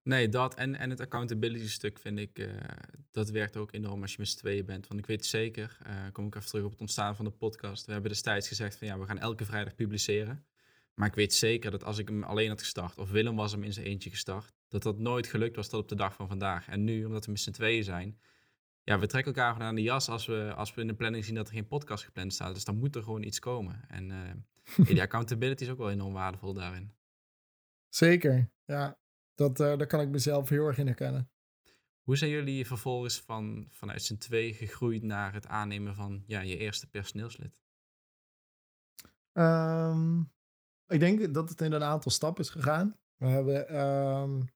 [0.09, 2.53] Nee, dat en, en het accountability stuk vind ik, uh,
[3.11, 4.87] dat werkt ook enorm als je met z'n tweeën bent.
[4.87, 5.79] Want ik weet zeker,
[6.13, 7.87] kom ik even terug op het ontstaan van de podcast.
[7.87, 10.45] We hebben destijds gezegd van ja, we gaan elke vrijdag publiceren.
[10.95, 13.63] Maar ik weet zeker dat als ik hem alleen had gestart, of Willem was hem
[13.63, 16.69] in zijn eentje gestart, dat dat nooit gelukt was tot op de dag van vandaag.
[16.69, 18.19] En nu, omdat we met z'n tweeën zijn,
[18.83, 21.25] ja, we trekken elkaar gewoon aan de jas als we, als we in de planning
[21.25, 22.55] zien dat er geen podcast gepland staat.
[22.55, 23.85] Dus dan moet er gewoon iets komen.
[23.89, 24.11] En
[24.79, 26.93] uh, die accountability is ook wel enorm waardevol daarin.
[27.89, 28.99] Zeker, ja.
[29.39, 31.31] Dat, uh, daar kan ik mezelf heel erg in herkennen.
[32.03, 36.57] Hoe zijn jullie vervolgens van, vanuit z'n twee gegroeid naar het aannemen van ja, je
[36.57, 37.63] eerste personeelslid?
[39.33, 40.33] Um,
[40.87, 42.99] ik denk dat het in een aantal stappen is gegaan.
[43.17, 44.49] We hebben um,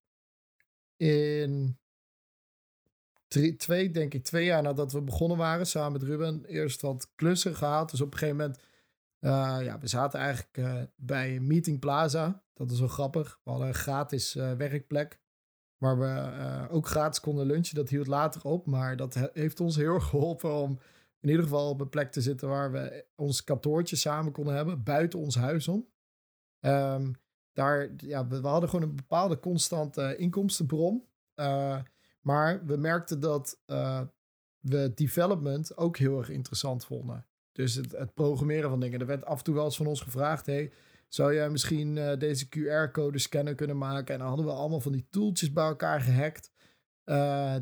[0.97, 1.79] in
[3.29, 7.13] drie, twee, denk ik, twee jaar nadat we begonnen waren, samen met Ruben, eerst wat
[7.15, 7.91] klussen gehad.
[7.91, 8.63] Dus op een gegeven moment,
[9.25, 12.43] uh, ja, we zaten eigenlijk uh, bij Meeting Plaza.
[12.55, 13.41] Dat is wel grappig.
[13.45, 15.21] We hadden een gratis uh, werkplek.
[15.77, 17.75] Waar we ook gratis konden lunchen.
[17.75, 18.67] Dat hield later op.
[18.67, 20.79] Maar dat heeft ons heel erg geholpen om
[21.21, 24.83] in ieder geval op een plek te zitten waar we ons kantoortje samen konden hebben.
[24.83, 25.89] Buiten ons huis om.
[26.61, 27.15] Um,
[27.53, 31.07] daar, ja, we, hadden gewoon een bepaalde constante inkomstenbron.
[32.21, 33.61] Maar we merkten dat
[34.61, 37.27] we development ook heel erg interessant vonden.
[37.53, 39.01] Dus het, programmeren van dingen.
[39.01, 40.73] Er werd af en toe wel eens van ons gevraagd: hey,
[41.09, 44.15] zou jij misschien uh, deze QR-code scannen kunnen maken?
[44.15, 46.53] En dan hadden we allemaal van die tooltjes bij elkaar gehackt.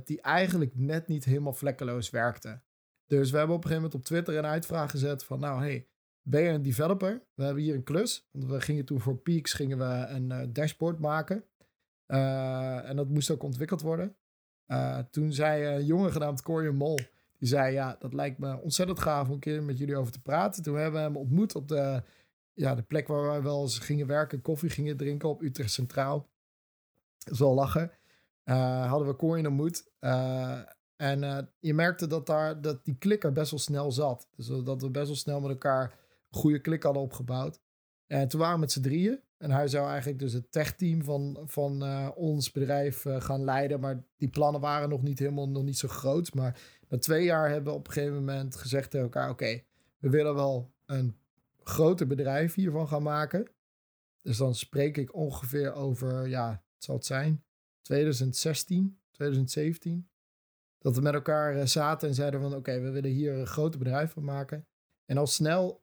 [0.05, 2.65] die eigenlijk net niet helemaal vlekkeloos werkten.
[3.07, 5.89] Dus we hebben op een gegeven moment op Twitter een uitvraag gezet van: nou, hey,
[6.23, 7.27] ben je een developer?
[7.35, 8.29] We hebben hier een klus.
[8.31, 11.45] Want we gingen toen voor Peaks gingen we een uh, dashboard maken.
[12.07, 14.17] En dat moest ook ontwikkeld worden.
[15.11, 16.99] Toen zei een jongen genaamd Corey Mol.
[17.41, 20.23] Die zei, ja, dat lijkt me ontzettend gaaf om een keer met jullie over te
[20.23, 20.63] praten.
[20.63, 22.03] Toen hebben we hem ontmoet op de,
[22.53, 24.43] ja, de plek waar wij wel eens gingen werken.
[24.43, 26.29] Koffie gingen drinken op Utrecht Centraal.
[27.19, 27.93] Dat is wel lachen.
[28.45, 29.85] hadden we Corey ontmoet.
[30.97, 34.29] en je merkte dat, daar, dat die klikker best wel snel zat.
[34.37, 35.95] Dus dat we best wel snel met elkaar
[36.31, 37.61] goede klik hadden opgebouwd.
[38.07, 39.21] En toen waren we met z'n drieën.
[39.41, 43.81] En hij zou eigenlijk dus het techteam van, van uh, ons bedrijf uh, gaan leiden.
[43.81, 46.35] Maar die plannen waren nog niet helemaal nog niet zo groot.
[46.35, 49.63] Maar na twee jaar hebben we op een gegeven moment gezegd tegen elkaar: oké,
[49.99, 51.17] we willen wel een
[51.63, 53.51] groter bedrijf hiervan gaan maken.
[54.23, 57.45] Dus dan spreek ik ongeveer over, ja, het zal het zijn,
[57.83, 60.09] 2016, 2017.
[60.79, 63.79] Dat we met elkaar uh, zaten en zeiden van oké, we willen hier een groter
[63.79, 64.67] bedrijf van maken.
[65.05, 65.83] En al snel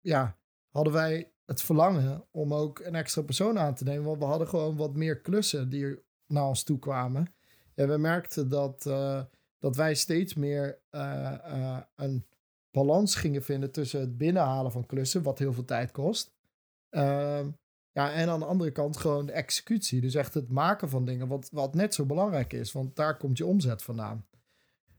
[0.00, 4.04] ja, hadden wij het verlangen om ook een extra persoon aan te nemen.
[4.04, 7.34] Want we hadden gewoon wat meer klussen die naar ons toe kwamen.
[7.74, 9.22] En we merkten dat, uh,
[9.58, 12.26] dat wij steeds meer uh, een
[12.70, 16.34] balans gingen vinden tussen het binnenhalen van klussen, wat heel veel tijd kost.
[16.88, 17.50] Ehm,
[17.92, 20.00] ja, en aan de andere kant gewoon de executie.
[20.00, 22.72] Dus echt het maken van dingen, wat, wat net zo belangrijk is.
[22.72, 24.26] Want daar komt je omzet vandaan.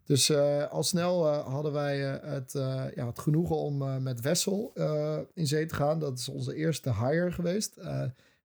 [0.08, 2.52] Dus uh, al snel uh, hadden wij uh, het,
[2.96, 4.74] ja, het genoegen om met Wessel
[5.34, 6.00] in zee te gaan.
[6.00, 7.78] Dat is onze eerste hire geweest.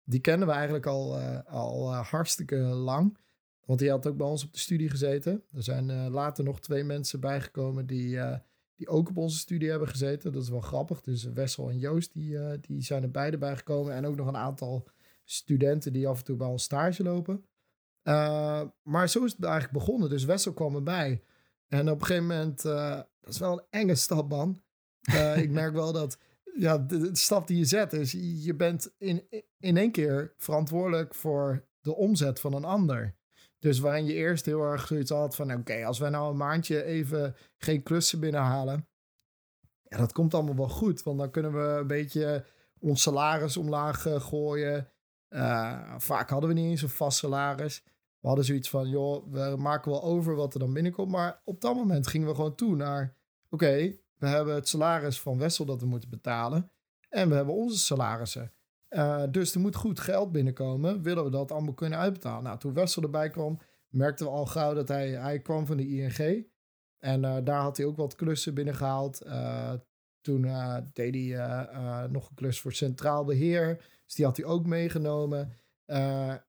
[0.05, 3.19] die kennen we eigenlijk al, al hartstikke lang.
[3.65, 5.43] Want die had ook bij ons op de studie gezeten.
[5.53, 8.19] Er zijn later nog twee mensen bijgekomen die,
[8.75, 10.33] die ook op onze studie hebben gezeten.
[10.33, 11.01] Dat is wel grappig.
[11.01, 13.95] Dus Wessel en Joost die, die zijn er beide bijgekomen.
[13.95, 14.89] En ook nog een aantal
[15.25, 17.45] studenten die af en toe bij ons stage lopen.
[18.83, 20.09] maar zo is het eigenlijk begonnen.
[20.09, 21.23] Dus Wessel kwam erbij.
[21.73, 24.63] En op een gegeven moment, uh, dat is wel een enge stap, man.
[25.11, 26.19] Uh, ik merk wel dat
[26.55, 28.13] ja, de, stap die je zet is,
[28.45, 29.27] je bent in,
[29.59, 33.17] in één keer verantwoordelijk voor de omzet van een ander.
[33.59, 35.53] Dus waarin je eerst heel erg zoiets had van...
[35.53, 38.89] oké, als wij nou een maandje even geen klussen binnenhalen...
[39.83, 41.03] ja, dat komt allemaal wel goed.
[41.03, 42.45] Want dan kunnen we een beetje
[42.79, 44.89] ons salaris omlaag uh, gooien.
[45.99, 47.85] Vaak hadden we niet eens een vast salaris.
[48.23, 51.11] We hadden zoiets van, joh, we maken wel over wat er dan binnenkomt.
[51.11, 53.17] Maar op dat moment gingen we gewoon toe naar...
[53.51, 56.71] oké, we hebben het salaris van Wessel dat we moeten betalen.
[57.09, 58.53] En we hebben onze salarissen.
[58.91, 61.03] Uh, dus er moet goed geld binnenkomen.
[61.03, 62.43] Willen we dat allemaal kunnen uitbetalen?
[62.43, 65.89] Nou, toen Wessel erbij kwam, merkten we al gauw dat hij, hij kwam van de
[65.89, 66.47] ING.
[66.99, 69.27] En uh, daar had hij ook wat klussen binnengehaald.
[69.27, 69.73] Uh,
[70.21, 70.43] toen
[70.93, 73.85] deed hij nog een klus voor Centraal Beheer.
[74.05, 75.53] Dus die had hij ook meegenomen.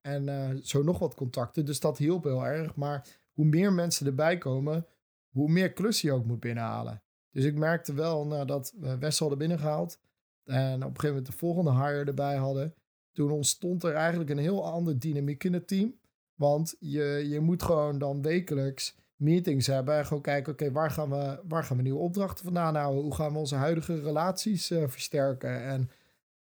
[0.02, 1.64] En zo nog wat contacten.
[1.64, 2.74] Dus dat hielp heel erg.
[2.74, 4.86] Maar hoe meer mensen erbij komen,
[5.28, 7.02] hoe meer klussen je ook moet binnenhalen.
[7.30, 9.98] Dus ik merkte wel nadat we Wessel hadden binnengehaald
[10.44, 12.74] en op een gegeven moment de volgende hire erbij hadden.
[13.12, 15.94] Toen ontstond er eigenlijk een heel andere dynamiek in het team.
[16.34, 19.96] Want je, je moet gewoon dan wekelijks meetings hebben.
[19.96, 23.02] En gewoon kijken, oké, waar, gaan we, waar gaan we nieuwe opdrachten vandaan houden?
[23.02, 25.62] Hoe gaan we onze huidige relaties uh, versterken?
[25.62, 25.90] En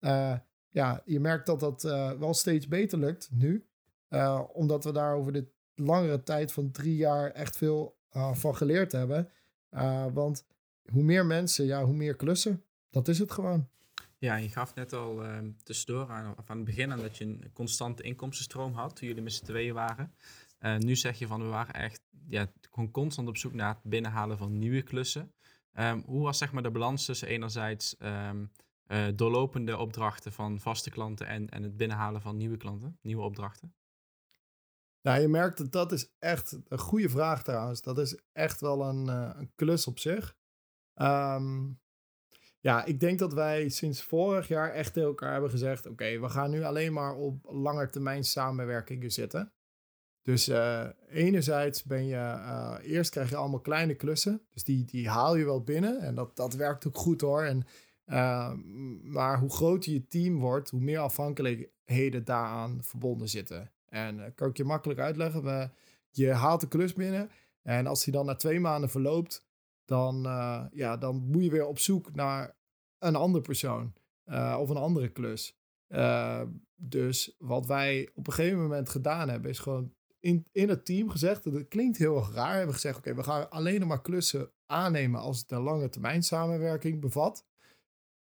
[0.00, 0.34] uh,
[0.70, 3.66] ja, je merkt dat dat uh, wel steeds beter lukt nu.
[4.52, 7.96] omdat we daar over de langere tijd van drie jaar echt veel
[8.32, 9.30] van geleerd hebben.
[10.12, 10.46] want
[10.92, 12.64] hoe meer mensen, ja, hoe meer klussen.
[12.90, 13.68] Dat is het gewoon.
[14.18, 17.50] Ja, je gaf net al uh, tussendoor aan, aan het begin aan dat je een
[17.52, 20.14] constante inkomstenstroom had toen jullie met z'n tweeën waren.
[20.78, 22.52] Nu zeg je van we waren echt ja,
[22.92, 25.32] constant op zoek naar het binnenhalen van nieuwe klussen.
[25.74, 28.50] Um, hoe was zeg maar de balans tussen enerzijds um,
[28.88, 33.74] uh, doorlopende opdrachten van vaste klanten en, en het binnenhalen van nieuwe klanten, nieuwe opdrachten?
[35.02, 37.82] Nou, je merkt dat dat is echt een goede vraag trouwens.
[37.82, 40.36] Dat is echt wel een, een klus op zich.
[40.94, 41.80] Um,
[42.60, 46.28] ja, ik denk dat wij sinds vorig jaar echt tegen elkaar hebben gezegd: oké, we
[46.28, 49.52] gaan nu alleen maar op langetermijn samenwerkingen zitten.
[50.22, 54.46] Dus uh, enerzijds ben je, eerst krijg je allemaal kleine klussen.
[54.50, 56.00] Dus die, die haal je wel binnen.
[56.00, 57.42] En dat, dat werkt ook goed hoor.
[57.42, 57.66] En,
[58.10, 58.52] uh,
[59.02, 63.70] maar hoe groter je team wordt, hoe meer afhankelijkheden daaraan verbonden zitten.
[63.88, 65.42] En kan ik je makkelijk uitleggen.
[65.42, 65.70] We,
[66.10, 67.30] je haalt de klus binnen.
[67.62, 69.46] En als die dan na twee maanden verloopt,
[69.84, 70.22] dan,
[70.72, 72.56] ja, dan moet je weer op zoek naar
[72.98, 73.92] een andere persoon
[74.26, 75.56] uh, of een andere klus.
[75.88, 76.42] Uh,
[76.76, 81.10] dus wat wij op een gegeven moment gedaan hebben, is gewoon in, in het team
[81.10, 85.20] gezegd, dat klinkt heel erg raar, hebben gezegd, oké, we gaan alleen maar klussen aannemen
[85.20, 87.46] als het een lange termijn samenwerking bevat.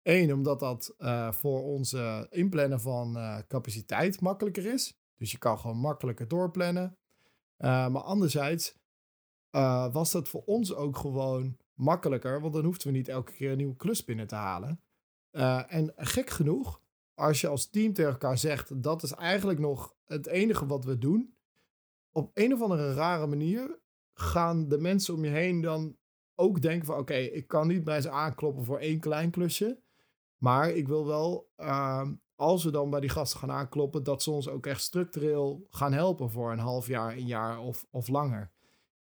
[0.04, 1.96] Eén, omdat dat uh, voor ons
[2.30, 4.98] inplannen van capaciteit makkelijker is.
[5.18, 6.98] Dus je kan gewoon makkelijker doorplannen.
[7.58, 8.76] maar anderzijds
[9.92, 13.58] was dat voor ons ook gewoon makkelijker, want dan hoefden we niet elke keer een
[13.58, 14.82] nieuwe klus binnen te halen.
[15.32, 16.82] Uh, en gek genoeg,
[17.14, 20.98] als je als team tegen elkaar zegt, dat is eigenlijk nog het enige wat we
[20.98, 21.36] doen.
[22.12, 23.80] Op een of andere rare manier
[24.14, 25.98] gaan de mensen om je heen dan
[26.36, 29.82] ook denken van oké, ik kan niet bij ze aankloppen voor één klein klusje.
[30.42, 34.32] Maar ik wil wel, uh, als we dan bij die gasten gaan aankloppen, dat ze
[34.32, 38.52] ons ook echt structureel gaan helpen voor een half jaar, een jaar of, of langer.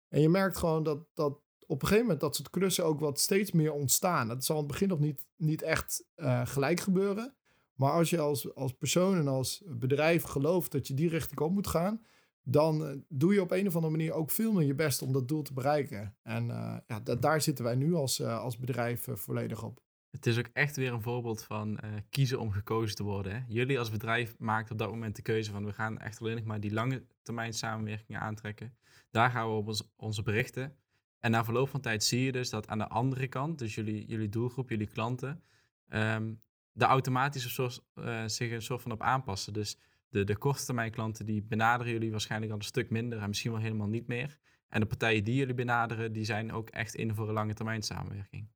[0.08, 3.19] En je merkt gewoon dat, dat op een gegeven moment dat soort klussen ook wat
[3.19, 4.27] steeds meer ontstaan.
[4.27, 7.34] Dat zal in het begin nog niet, niet echt uh, gelijk gebeuren.
[7.75, 11.51] Maar als je als, als persoon en als bedrijf gelooft dat je die richting op
[11.51, 12.01] moet gaan,
[12.43, 15.12] dan uh, doe je op een of andere manier ook veel meer je best om
[15.12, 16.15] dat doel te bereiken.
[16.23, 19.82] En uh, ja, daar zitten wij nu als, als bedrijf volledig op.
[20.12, 23.34] Het is ook echt weer een voorbeeld van kiezen om gekozen te worden.
[23.34, 23.41] Hè?
[23.47, 26.45] Jullie als bedrijf maakten op dat moment de keuze van we gaan echt alleen nog
[26.45, 28.76] maar die lange termijn samenwerkingen aantrekken.
[29.12, 30.76] Daar gaan we op onze berichten.
[31.19, 34.06] En na verloop van tijd zie je dus dat aan de andere kant, dus jullie,
[34.06, 35.39] jullie doelgroep, jullie klanten, um,
[35.88, 36.34] ehm,
[36.71, 39.54] de automatisch uh, zich een soort van op aanpassen.
[39.54, 39.78] Dus
[40.10, 43.52] de, de korte termijn klanten die benaderen jullie waarschijnlijk al een stuk minder en misschien
[43.52, 44.38] wel helemaal niet meer.
[44.67, 47.82] En de partijen die jullie benaderen, die zijn ook echt in voor een lange termijn
[47.82, 48.47] samenwerking.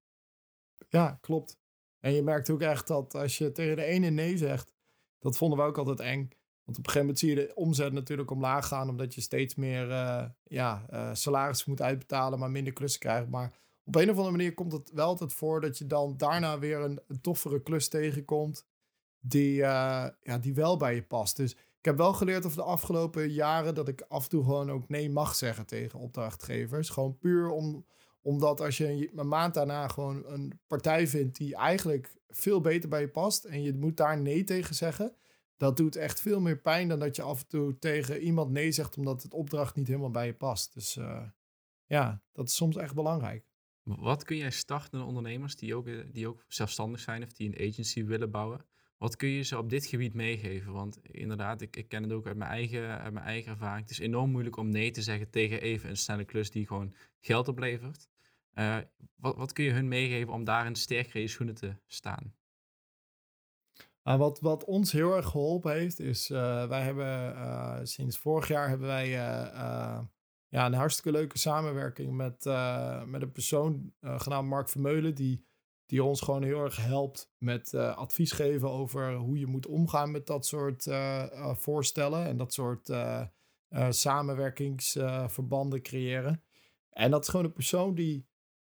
[0.90, 1.58] Ja, klopt.
[2.00, 4.74] En je merkt ook echt dat als je tegen de ene nee zegt,
[5.20, 6.30] dat vonden we ook altijd eng.
[6.64, 9.56] Want op een gegeven moment zie je de omzet natuurlijk omlaag gaan, omdat je steeds
[9.56, 13.30] meer uh, ja, uh, salaris moet uitbetalen, maar minder klussen krijgt.
[13.30, 16.60] Maar op een of andere manier komt het wel altijd voor dat je dan daarna
[16.60, 18.66] weer een, toffere klus tegenkomt,
[19.20, 21.36] die, uh, ja, die wel bij je past.
[21.36, 24.72] Dus ik heb wel geleerd over de afgelopen jaren dat ik af en toe gewoon
[24.72, 26.90] ook nee mag zeggen tegen opdrachtgevers.
[26.90, 27.86] Gewoon puur om,
[28.26, 33.02] omdat als je een maand daarna gewoon een partij vindt die eigenlijk veel beter bij
[33.02, 35.16] je past en je moet daar nee tegen zeggen
[35.58, 38.72] dat doet echt veel meer pijn dan dat je af en toe tegen iemand nee
[38.72, 40.74] zegt omdat het opdracht niet helemaal bij je past.
[40.74, 41.22] Dus uh,
[41.86, 43.46] ja, dat is soms echt belangrijk.
[43.84, 47.70] Wat kun jij startende ondernemers die ook, eh, die ook zelfstandig zijn of die een
[47.70, 48.66] agency willen bouwen,
[48.98, 50.74] Wat kun je ze op dit gebied meegeven?
[50.74, 53.82] Want inderdaad, ik, ik ken het ook uit mijn, eigen, uit mijn eigen ervaring.
[53.82, 56.96] Het is enorm moeilijk om nee te zeggen tegen even een snelle klus die gewoon
[57.20, 58.10] geld oplevert.
[58.56, 58.78] Uh,
[59.16, 62.36] wat, wat kun je hun meegeven om daarin sterker in je schoenen te staan?
[64.04, 68.70] Uh, wat, wat ons heel erg geholpen heeft, is uh, wij hebben sinds vorig jaar
[68.70, 69.10] hebben wij
[70.48, 72.46] ja, een hartstikke leuke samenwerking met,
[73.06, 75.46] met een persoon genaamd Mark Vermeulen, die
[75.86, 80.28] die ons gewoon heel erg helpt met advies geven over hoe je moet omgaan met
[80.28, 80.88] dat soort
[81.54, 82.92] voorstellen en dat soort
[83.90, 86.44] samenwerkingsverbanden creëren.
[86.90, 88.28] En dat is gewoon een persoon die,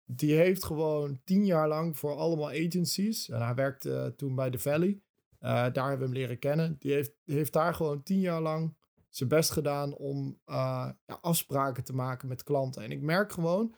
[0.06, 4.60] die heeft gewoon tien jaar lang voor allemaal agencies, en hij werkte toen bij The
[4.60, 5.02] Valley,
[5.40, 8.76] daar hebben we hem leren kennen, die heeft, heeft daar gewoon tien jaar lang
[9.10, 12.84] zijn best gedaan om ja, afspraken te maken met klanten.
[12.84, 13.76] En ik merk gewoon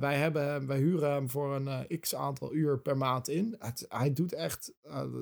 [0.00, 3.56] wij, hebben hem, wij huren hem voor een x aantal uur per maand in.
[3.88, 4.74] Hij doet echt,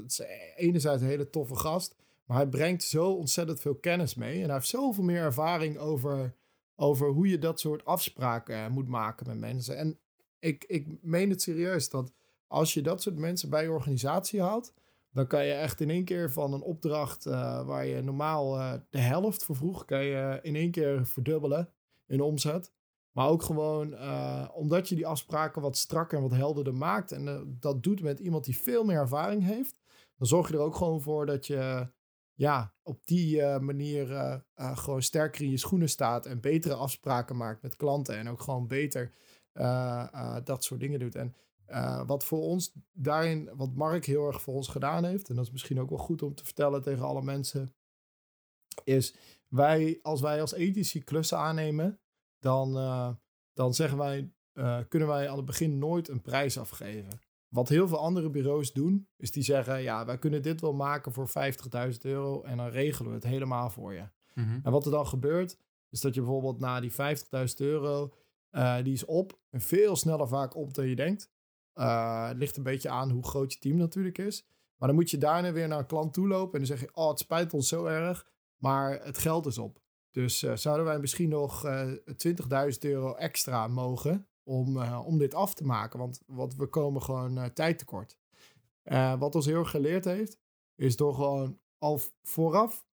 [0.07, 0.23] is
[0.57, 4.39] enerzijds een hele toffe gast, maar hij brengt zo ontzettend veel kennis mee.
[4.39, 6.37] En hij heeft zoveel meer ervaring over,
[6.75, 9.77] over hoe je dat soort afspraken moet maken met mensen.
[9.77, 10.01] En
[10.41, 12.13] ik, ik meen het serieus dat
[12.47, 14.75] als je dat soort mensen bij je organisatie haalt,
[15.13, 17.25] dan kan je echt in één keer van een opdracht
[17.65, 18.53] waar je normaal
[18.91, 21.73] de helft voor vroeg, kan je in één keer verdubbelen
[22.07, 22.73] in omzet.
[23.11, 27.13] Maar ook gewoon uh, omdat je die afspraken wat strakker en wat helderder maakt.
[27.13, 29.79] En dat doet met iemand die veel meer ervaring heeft.
[30.17, 31.89] Dan zorg je er ook gewoon voor dat je
[32.35, 36.27] ja, op die manier gewoon sterker in je schoenen staat.
[36.27, 38.17] En betere afspraken maakt met klanten.
[38.17, 39.13] En ook gewoon beter
[40.45, 41.15] dat soort dingen doet.
[41.15, 41.35] En
[42.07, 45.29] wat voor ons daarin, wat Mark heel erg voor ons gedaan heeft.
[45.29, 47.75] En dat is misschien ook wel goed om te vertellen tegen alle mensen.
[48.85, 49.15] Is
[49.49, 52.01] wij, als wij als ethici klussen aannemen
[52.39, 53.11] dan, uh,
[53.53, 57.21] dan zeggen wij, uh, kunnen wij aan het begin nooit een prijs afgeven.
[57.49, 61.13] Wat heel veel andere bureaus doen, is die zeggen: Ja, wij kunnen dit wel maken
[61.13, 64.09] voor 50.000 euro en dan regelen we het helemaal voor je.
[64.35, 64.61] Mm -hmm.
[64.63, 65.59] En wat er dan gebeurt,
[65.89, 66.97] is dat je bijvoorbeeld na die 50.000
[67.57, 68.15] euro,
[68.53, 71.31] uh, die is op, en veel sneller vaak op dan je denkt.
[71.73, 74.47] het ligt een beetje aan hoe groot je team natuurlijk is.
[74.77, 76.97] Maar dan moet je daarna weer naar een klant toe lopen en dan zeg je:
[76.97, 79.81] Oh, het spijt ons zo erg, maar het geld is op.
[80.11, 85.35] Dus uh, zouden wij misschien nog uh, eh, 20.000 euro extra mogen om, om dit
[85.35, 85.99] af te maken?
[85.99, 88.19] Want, want we komen gewoon tijd tekort.
[89.19, 90.39] wat ons heel erg geleerd heeft,
[90.75, 92.87] is door gewoon al vooraf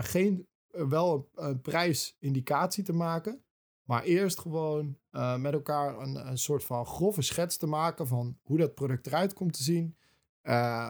[0.00, 3.44] geen, wel een, prijsindicatie te maken.
[3.84, 4.96] Maar eerst gewoon
[5.36, 9.32] met elkaar een, een soort van grove schets te maken van hoe dat product eruit
[9.32, 9.96] komt te zien.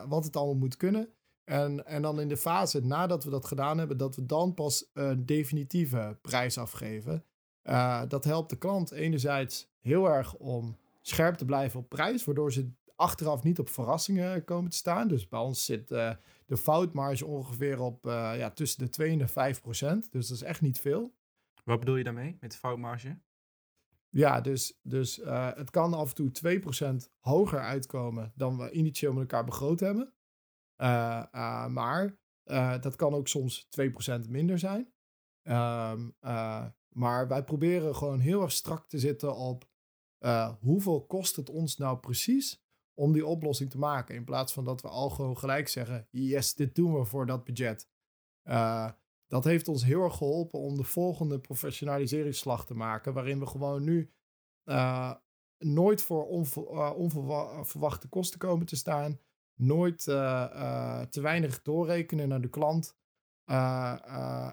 [0.09, 1.09] wat het allemaal moet kunnen.
[1.44, 4.90] En, en dan in de fase nadat we dat gedaan hebben, dat we dan pas
[4.92, 7.24] een definitieve prijs afgeven.
[7.64, 12.52] Uh, dat helpt de klant enerzijds heel erg om scherp te blijven op prijs, waardoor
[12.52, 15.09] ze achteraf niet op verrassingen komen te staan.
[15.09, 19.61] Dus bij ons zit de foutmarge ongeveer op ja, tussen de 2 en de 5
[19.61, 20.12] procent.
[20.12, 21.12] Dus dat is echt niet veel.
[21.62, 23.20] Wat bedoel je daarmee met foutmarge?
[24.09, 25.16] Ja, dus, dus
[25.55, 26.61] het kan af en toe
[27.07, 30.14] 2% hoger uitkomen dan we initieel met elkaar begroot hebben.
[30.77, 32.18] Uh, uh, maar
[32.81, 33.68] dat kan ook soms
[34.25, 34.92] 2% minder zijn.
[35.42, 36.16] Um,
[36.88, 39.70] maar wij proberen gewoon heel erg strak te zitten op
[40.61, 44.14] hoeveel kost het ons nou precies om die oplossing te maken.
[44.14, 47.44] In plaats van dat we al gewoon gelijk zeggen: yes, dit doen we voor dat
[47.44, 47.88] budget.
[49.32, 53.12] Dat heeft ons heel erg geholpen om de volgende professionaliseringsslag te maken.
[53.12, 54.10] Waarin we gewoon nu
[55.58, 56.26] nooit voor
[56.94, 59.18] onverwachte kosten komen te staan
[59.54, 60.02] nooit
[61.10, 62.96] te weinig doorrekenen naar de klant.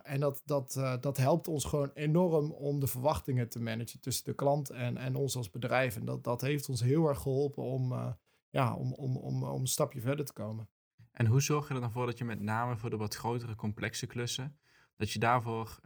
[0.04, 4.36] En dat, dat, dat helpt ons gewoon enorm om de verwachtingen te managen tussen de
[4.36, 5.96] klant en, en ons als bedrijf.
[5.96, 8.16] En dat, dat heeft ons heel erg geholpen om,
[8.50, 10.70] ja, om, om, om, om een stapje verder te komen.
[11.12, 13.56] En hoe zorg je er dan voor dat je met name voor de wat grotere,
[13.56, 14.60] complexe klussen,
[15.00, 15.80] dat je daarvoor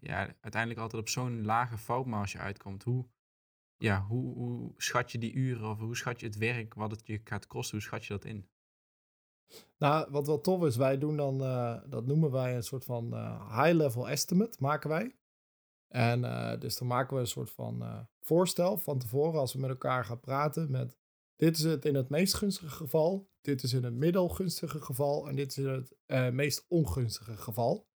[0.00, 2.82] ja, uiteindelijk altijd op zo'n lage foutmarge uitkomt?
[2.82, 3.06] Hoe,
[3.76, 7.06] ja, hoe, hoe schat je die uren of hoe schat je het werk, wat het
[7.06, 8.48] je gaat kosten, hoe schat je dat in?
[9.78, 13.14] Nou, wat wel tof is, wij doen dan, uh, dat noemen wij een soort van
[13.14, 15.16] uh, high-level estimate, maken wij.
[15.88, 16.20] En
[16.60, 20.20] dus dan maken we een soort van voorstel van tevoren als we met elkaar gaan
[20.20, 20.96] praten met
[21.36, 25.36] dit is het in het meest gunstige geval, dit is in het middelgunstige geval en
[25.36, 27.90] dit is in het meest ongunstige geval.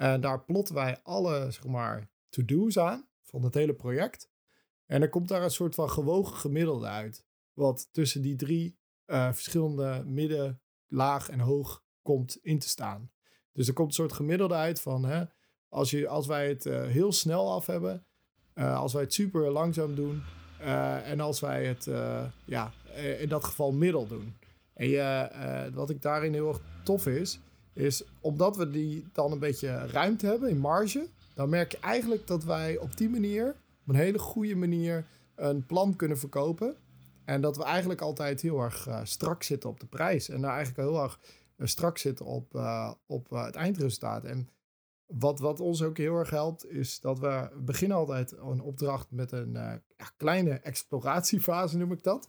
[0.00, 4.30] En daar plotten wij alle, zeg maar, to-do's aan van het hele project.
[4.86, 7.24] En dan komt daar een soort van gewogen gemiddelde uit.
[7.52, 13.10] Wat tussen die drie verschillende midden, laag en hoog komt in te staan.
[13.52, 15.24] Dus er komt een soort gemiddelde uit van hè,
[15.68, 18.06] als, je, als wij het uh, heel snel af hebben,
[18.54, 20.22] als wij het super langzaam doen
[21.04, 21.84] en als wij het
[22.44, 22.72] ja,
[23.18, 24.36] in dat geval middel doen.
[24.74, 27.40] En wat ik daarin heel erg tof is,
[27.80, 32.26] is omdat we die dan een beetje ruimte hebben in marge, dan merk je eigenlijk
[32.26, 33.48] dat wij op die manier,
[33.82, 36.76] op een hele goede manier, een plan kunnen verkopen.
[37.24, 40.28] En dat we eigenlijk altijd heel erg uh, strak zitten op de prijs.
[40.28, 41.20] En daar eigenlijk heel erg
[41.56, 44.24] uh, strak zitten op, uh, op het eindresultaat.
[44.24, 44.48] En
[45.06, 49.32] wat, wat ons ook heel erg helpt, is dat we beginnen altijd een opdracht met
[49.32, 52.28] een ja, kleine exploratiefase, noem ik dat.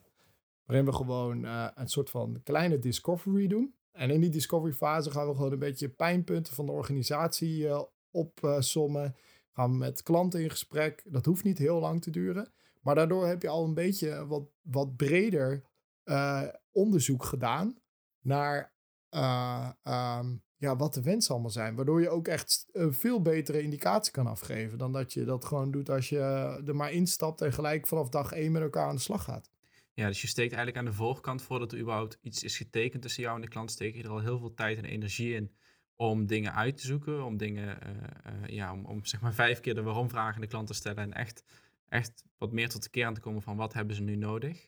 [0.65, 3.73] Waarin we gewoon een soort van kleine discovery doen.
[3.91, 7.67] En in die discovery fase gaan we gewoon een beetje pijnpunten van de organisatie
[8.11, 9.15] opsommen.
[9.51, 11.03] gaan we met klanten in gesprek.
[11.05, 12.53] Dat hoeft niet heel lang te duren.
[12.81, 15.63] Maar daardoor heb je al een beetje wat, wat breder
[16.05, 17.77] uh, onderzoek gedaan
[18.19, 18.73] naar
[19.09, 21.75] uh, um, ja, wat de wensen allemaal zijn.
[21.75, 25.71] Waardoor je ook echt een veel betere indicatie kan afgeven dan dat je dat gewoon
[25.71, 26.17] doet als je
[26.65, 29.49] er maar instapt en gelijk vanaf dag één met elkaar aan de slag gaat.
[29.93, 33.23] Ja, dus je steekt eigenlijk aan de voorkant voordat er überhaupt iets is getekend tussen
[33.23, 35.55] jou en de klant, steek je er al heel veel tijd en energie in
[35.95, 39.75] om dingen uit te zoeken, om dingen, uh, ja, om, om zeg maar vijf keer
[39.75, 41.43] de waarom vragen aan de klant te stellen en echt
[41.91, 44.67] echt wat meer tot de kern te komen van wat hebben ze nu nodig.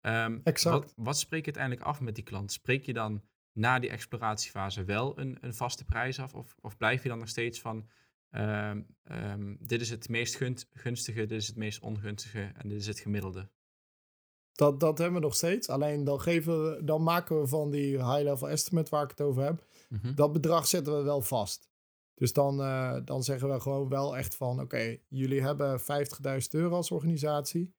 [0.00, 0.74] Um, exact.
[0.74, 2.52] Wat, wat spreek je uiteindelijk af met die klant?
[2.52, 6.34] Spreek je dan na die exploratiefase wel een, een vaste prijs af?
[6.34, 7.88] Of, of blijf je dan nog steeds van,
[8.30, 10.36] um, um, dit is het meest
[10.70, 13.50] gunstige, dit is het meest ongunstige en dit is het gemiddelde?
[14.58, 15.68] Dat, dat hebben we nog steeds.
[15.68, 19.42] Alleen dan, geven we, dan maken we van die high-level estimate waar ik het over
[19.42, 20.14] heb, mhm.
[20.14, 21.68] dat bedrag zetten we wel vast.
[22.14, 25.84] Dus dan, uh, dan zeggen we gewoon wel echt van: oké, jullie hebben 50.000
[26.50, 27.74] euro als organisatie.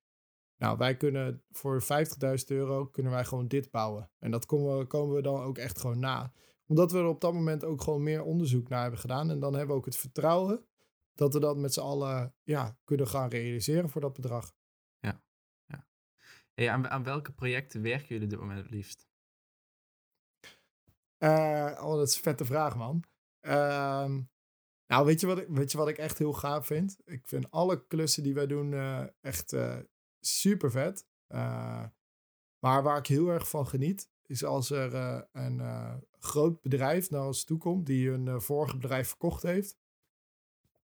[0.58, 1.88] Nou, wij kunnen voor 50.000
[2.48, 4.10] euro kunnen wij gewoon dit bouwen.
[4.20, 6.32] En dat komen we, komen we dan ook echt gewoon na.
[6.68, 9.30] Omdat we er op dat moment ook gewoon meer onderzoek naar hebben gedaan.
[9.30, 10.66] En dan hebben we ook het vertrouwen
[11.16, 14.54] dat we dat met z'n allen ja, kunnen gaan realiseren voor dat bedrag.
[16.60, 19.07] Hey, aan, aan welke projecten werken jullie op dit moment het liefst?
[21.20, 23.03] Uh, oh, dat is een vette vraag, man.
[23.39, 24.22] Ehm,
[24.88, 26.97] nou, weet je, wat ik, weet je wat ik echt heel gaaf vind?
[27.05, 29.78] Ik vind alle klussen die wij doen uh, echt uh,
[30.20, 31.05] super vet.
[32.60, 34.93] Maar waar ik heel erg van geniet, is als er
[35.32, 35.62] een
[36.12, 39.78] groot bedrijf naar ons toe komt die een vorige bedrijf verkocht heeft.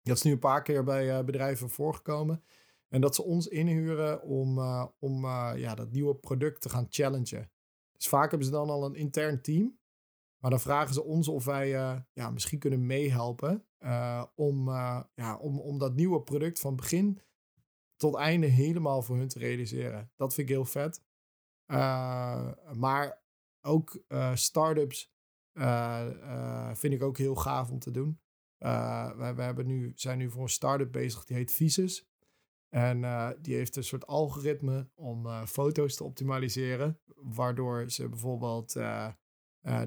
[0.01, 2.43] Dat is nu een paar keer bij bedrijven voorgekomen.
[2.93, 4.59] En dat ze ons inhuren om,
[4.99, 5.25] om
[5.55, 7.51] ja, dat nieuwe product te gaan challengen.
[7.91, 9.79] Dus vaak hebben ze dan al een intern team.
[10.41, 13.65] Maar dan vragen ze ons of wij uh, ja, misschien kunnen meehelpen
[14.35, 14.69] om,
[15.13, 17.21] ja, om, om dat nieuwe product van begin
[17.95, 20.11] tot einde helemaal voor hun te realiseren.
[20.15, 21.03] Dat vind ik heel vet.
[22.73, 23.23] maar
[23.61, 25.13] ook startups
[26.73, 28.19] vind ik ook heel gaaf om te doen.
[29.17, 32.12] we, we hebben nu, zijn nu voor een start-up bezig die heet Visus.
[32.73, 36.99] En die heeft een soort algoritme om foto's te optimaliseren.
[37.15, 39.11] Waardoor ze bijvoorbeeld uh,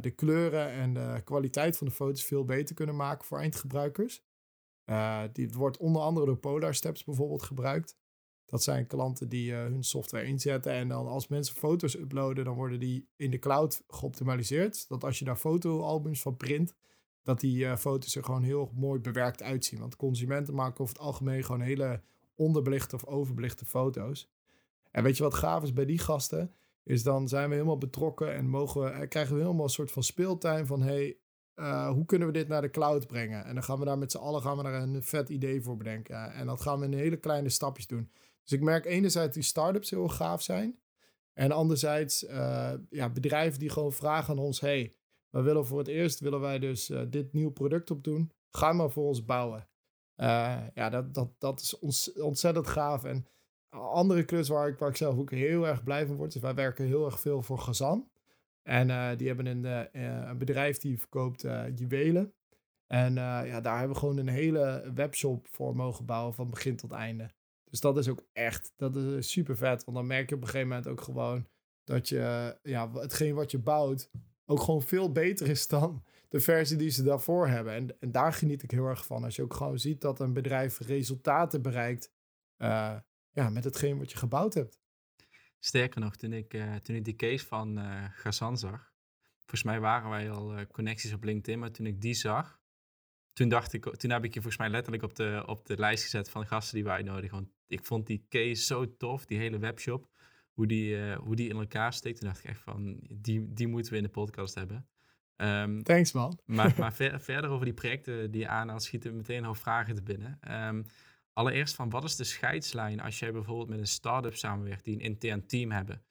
[0.01, 4.23] de kleuren en de kwaliteit van de foto's veel beter kunnen maken voor eindgebruikers.
[4.85, 7.97] Het wordt onder andere door Polar Steps bijvoorbeeld gebruikt.
[8.45, 12.81] Dat zijn klanten die hun software inzetten en dan als mensen foto's uploaden, dan worden
[12.81, 14.89] die in de cloud geoptimaliseerd.
[14.89, 16.75] Dat als je daar fotoalbums van print,
[17.23, 19.81] dat die foto's er gewoon heel mooi bewerkt uitzien.
[19.81, 22.03] Want consumenten maken over het algemeen gewoon hele
[22.37, 24.31] onderbelichte of overbelichte foto's.
[24.91, 26.55] En weet je wat gaaf is bij die gasten?
[26.87, 29.93] is dan zijn we helemaal betrokken en mogen we, eh, krijgen we helemaal een soort
[29.93, 31.17] van speeltuin van hey,
[31.57, 33.45] uh, hoe kunnen we dit naar de cloud brengen?
[33.45, 35.77] En dan gaan we daar met z'n allen gaan we daar een vet idee voor
[35.77, 36.33] bedenken.
[36.33, 38.11] En dat gaan we in hele kleine stapjes doen.
[38.43, 40.79] Dus ik merk enerzijds die startups heel gaaf zijn.
[41.33, 44.95] En anderzijds uh, ja, bedrijven die gewoon vragen aan ons: hey,
[45.31, 48.33] we willen voor het eerst willen wij dus dit nieuw product opdoen.
[48.51, 49.69] Ga maar voor ons bouwen.
[50.75, 51.81] Ja, dat, dat, dat is
[52.19, 53.05] ontzettend gaaf.
[53.05, 53.27] En
[53.71, 56.55] andere klus waar ik, waar ik zelf ook heel erg blij van word, is wij
[56.55, 58.09] werken heel erg veel voor Gazan.
[58.63, 62.33] En uh, die hebben een, uh, een bedrijf die verkoopt juwelen.
[62.87, 66.93] En ja, daar hebben we gewoon een hele webshop voor mogen bouwen van begin tot
[66.93, 67.31] einde.
[67.71, 69.85] Dus dat is ook echt, dat is super vet.
[69.85, 71.47] Want dan merk je op een gegeven moment ook gewoon
[71.85, 74.11] dat je, ja, hetgeen wat je bouwt
[74.47, 77.75] ook gewoon veel beter is dan de versie die ze daarvoor hebben.
[77.75, 79.25] En, en daar geniet ik heel erg van.
[79.25, 82.13] Als je ook gewoon ziet dat een bedrijf resultaten bereikt
[83.37, 84.81] ja, met hetgeen wat je gebouwd hebt.
[85.59, 88.95] Sterker nog, toen ik, uh, toen ik die case van uh, Gazan zag,
[89.39, 92.61] volgens mij waren wij al connecties op LinkedIn, maar toen ik die zag,
[93.33, 96.03] toen dacht ik, toen heb ik je volgens mij letterlijk op de, op de lijst
[96.03, 97.31] gezet van gasten die wij nodig.
[97.31, 100.09] Want ik vond die case zo tof, die hele webshop,
[100.53, 102.19] hoe die, hoe die in elkaar steekt.
[102.19, 104.89] Toen dacht ik echt van, die, die moeten we in de podcast hebben.
[105.37, 106.39] Um, Thanks man.
[106.45, 110.03] Maar, maar ver, verder over die projecten die je aanhaalt, schieten meteen nog vragen te
[110.03, 110.39] binnen.
[110.51, 110.87] Um,
[111.37, 115.01] Allereerst van wat is de scheidslijn als jij bijvoorbeeld met een start-up samenwerkt die een
[115.01, 116.03] intern team hebben?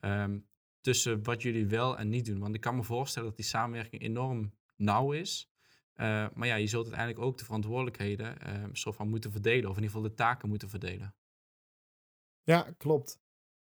[0.00, 0.46] Um,
[0.80, 2.38] tussen wat jullie wel en niet doen?
[2.38, 5.50] Want ik kan me voorstellen dat die samenwerking enorm nauw is.
[5.92, 9.76] Eh, maar ja, je zult uiteindelijk ook de verantwoordelijkheden uh, soort van moeten verdelen, of
[9.76, 11.14] in ieder geval de taken moeten verdelen.
[12.42, 13.20] Ja, klopt.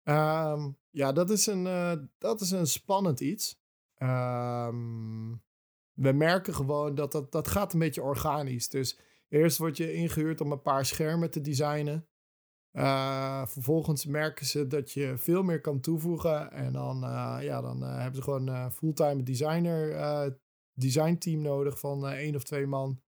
[0.02, 3.62] Ehm, ja, dat is een, uh, dat is een spannend iets.
[3.98, 5.42] Um,
[5.92, 8.68] we merken gewoon dat, dat dat gaat een beetje organisch.
[8.68, 12.06] Dus eerst word je ingehuurd om een paar schermen te designen.
[12.72, 16.52] Uh, vervolgens merken ze dat je veel meer kan toevoegen.
[16.52, 20.38] En dan, uh, ja, dan uh, hebben ze gewoon een fulltime designer,
[20.72, 23.02] design team nodig van één of twee man.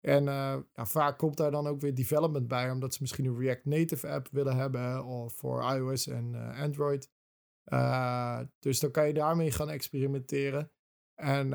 [0.00, 4.08] En vaak komt daar dan ook weer development bij, omdat ze misschien een React Native
[4.08, 7.10] app willen hebben of voor iOS en Android.
[8.58, 10.72] Dus dan kan je daarmee gaan experimenteren.
[11.14, 11.48] En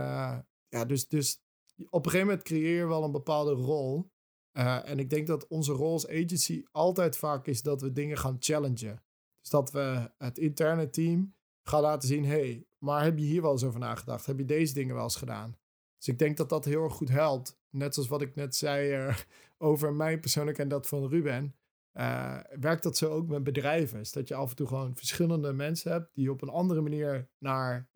[0.68, 1.44] ja, dus, dus
[1.90, 4.12] op een gegeven moment creëer je wel een bepaalde rol.
[4.58, 8.18] Uh, en ik denk dat onze rol als agency altijd vaak is dat we dingen
[8.18, 9.04] gaan challengen.
[9.42, 13.52] Dus dat we het interne team gaan laten zien: hey, maar heb je hier wel
[13.52, 14.26] eens over nagedacht?
[14.26, 15.58] Heb je deze dingen wel eens gedaan?
[15.98, 17.60] Dus ik denk dat dat heel erg goed helpt.
[17.70, 19.14] Net zoals wat ik net zei
[19.58, 21.56] over mijn persoonlijk en dat van Ruben.
[21.94, 24.00] Uh, werkt dat zo ook met bedrijven?
[24.00, 27.30] Is dat je af en toe gewoon verschillende mensen hebt die op een andere manier
[27.38, 27.90] naar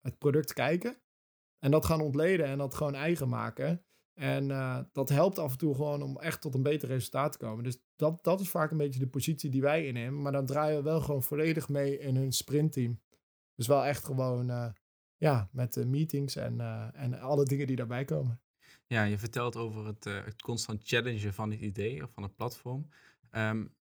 [0.00, 1.02] het product kijken.
[1.58, 3.84] En dat gaan ontleden en dat gewoon eigen maken.
[4.14, 7.38] En uh, dat helpt af en toe gewoon om echt tot een beter resultaat te
[7.38, 7.64] komen.
[7.64, 10.22] Dus dat, dat is vaak een beetje de positie die wij innemen.
[10.22, 13.00] Maar dan draaien we wel gewoon volledig mee in hun sprintteam.
[13.54, 14.74] Dus wel echt gewoon
[15.16, 16.60] ja, met meetings en,
[16.94, 18.40] en alle dingen die daarbij komen.
[18.86, 22.88] Ja, je vertelt over het, het constant challengen van het idee of van het platform.
[23.30, 23.74] Um,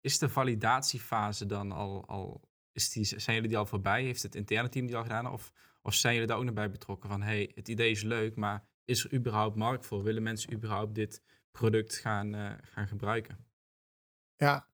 [0.00, 2.40] is de validatiefase dan al, al
[2.72, 4.02] is die, zijn jullie die al voorbij?
[4.02, 5.26] Heeft het interne team die al gedaan?
[5.26, 5.52] Of,
[5.82, 8.66] of zijn jullie daar ook nog bij betrokken van hey, het idee is leuk, maar
[8.84, 10.02] is er überhaupt markt voor?
[10.02, 13.46] Willen mensen überhaupt dit product gaan, uh, gaan gebruiken?
[14.36, 14.68] Ja,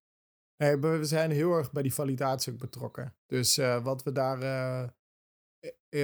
[0.56, 3.14] nee, we zijn heel erg bij die validatie ook betrokken.
[3.26, 4.38] Dus uh, wat we daar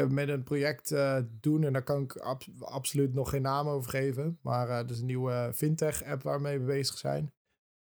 [0.08, 0.94] met een project
[1.40, 5.00] doen, en daar kan ik ab absoluut nog geen naam over geven, maar dat is
[5.00, 7.32] een nieuwe fintech-app waarmee we bezig zijn.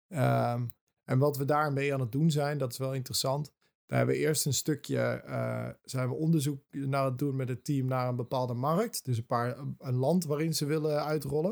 [0.10, 0.72] Um,
[1.03, 3.53] en wat we daarmee aan het doen zijn, dat is wel interessant.
[3.86, 7.66] Daar hebben we eerst een stukje, uh, zijn we onderzoek naar het doen met het
[7.66, 9.06] team naar een bepaalde markt.
[9.06, 11.51] Dus een, paar, een land waarin ze willen uitrollen.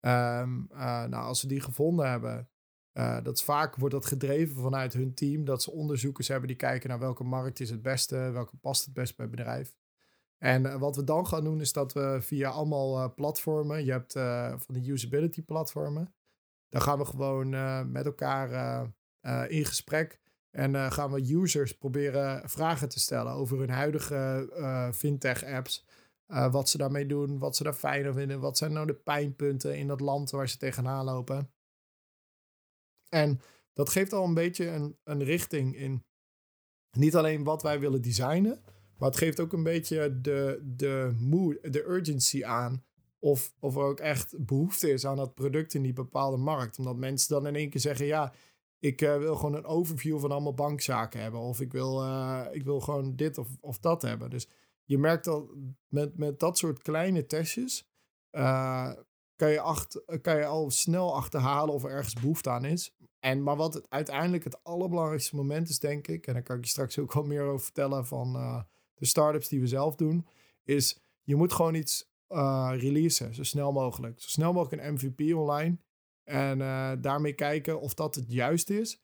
[0.00, 2.48] Um, uh, nou, als ze die gevonden hebben,
[2.92, 5.44] uh, dat vaak wordt dat gedreven vanuit hun team.
[5.44, 8.94] Dat ze onderzoekers hebben die kijken naar welke markt is het beste, welke past het
[8.94, 9.76] best bij het bedrijf.
[10.38, 14.12] En wat we dan gaan doen is dat we via allemaal platformen, je hebt
[14.62, 16.14] van de usability platformen,
[16.70, 17.48] dan gaan we gewoon
[17.92, 18.82] met elkaar
[19.48, 25.86] in gesprek en gaan we users proberen vragen te stellen over hun huidige fintech-apps.
[26.50, 28.40] Wat ze daarmee doen, wat ze daar fijner vinden.
[28.40, 31.52] Wat zijn nou de pijnpunten in dat land waar ze tegenaan lopen.
[33.08, 33.40] En
[33.72, 36.04] dat geeft al een beetje een, een richting in
[36.90, 38.62] niet alleen wat wij willen designen.
[38.98, 42.84] Maar het geeft ook een beetje de, de mood, de urgency aan.
[43.22, 46.78] Of, of er ook echt behoefte is aan dat product in die bepaalde markt.
[46.78, 48.32] Omdat mensen dan in één keer zeggen: ja,
[48.78, 51.40] ik uh, wil gewoon een overview van allemaal bankzaken hebben.
[51.40, 54.30] Of ik wil, uh, ik wil gewoon dit of, of dat hebben.
[54.30, 54.48] Dus
[54.84, 55.50] je merkt al
[55.88, 57.88] met, met dat soort kleine testjes.
[58.32, 58.92] Uh,
[59.36, 62.94] kan, je acht, kan je al snel achterhalen of er ergens behoefte aan is.
[63.18, 66.26] En, maar wat het, uiteindelijk het allerbelangrijkste moment is, denk ik.
[66.26, 68.32] En daar kan ik je straks ook wel meer over vertellen van
[68.94, 70.26] de startups die we zelf doen.
[70.64, 72.09] Is je moet gewoon iets
[72.76, 74.20] releasen, zo snel mogelijk.
[74.20, 75.78] Zo snel mogelijk een MVP online.
[76.30, 79.02] En uh, daarmee kijken of dat het juist is.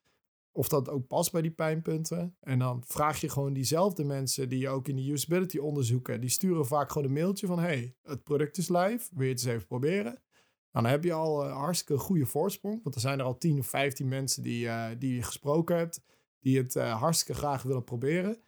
[0.53, 2.37] Of dat ook past bij die pijnpunten.
[2.41, 6.21] En dan vraag je gewoon diezelfde mensen die je ook in de usability onderzoeken.
[6.21, 9.09] Die sturen vaak gewoon een mailtje van: hey, het product is live.
[9.13, 10.25] Wil je het eens even proberen?
[10.71, 12.81] dan heb je al een hartstikke goede voorsprong.
[12.83, 16.03] Want er zijn er al 10 of 15 mensen die, uh, die je gesproken hebt.
[16.41, 18.43] Die het uh, hartstikke graag willen proberen.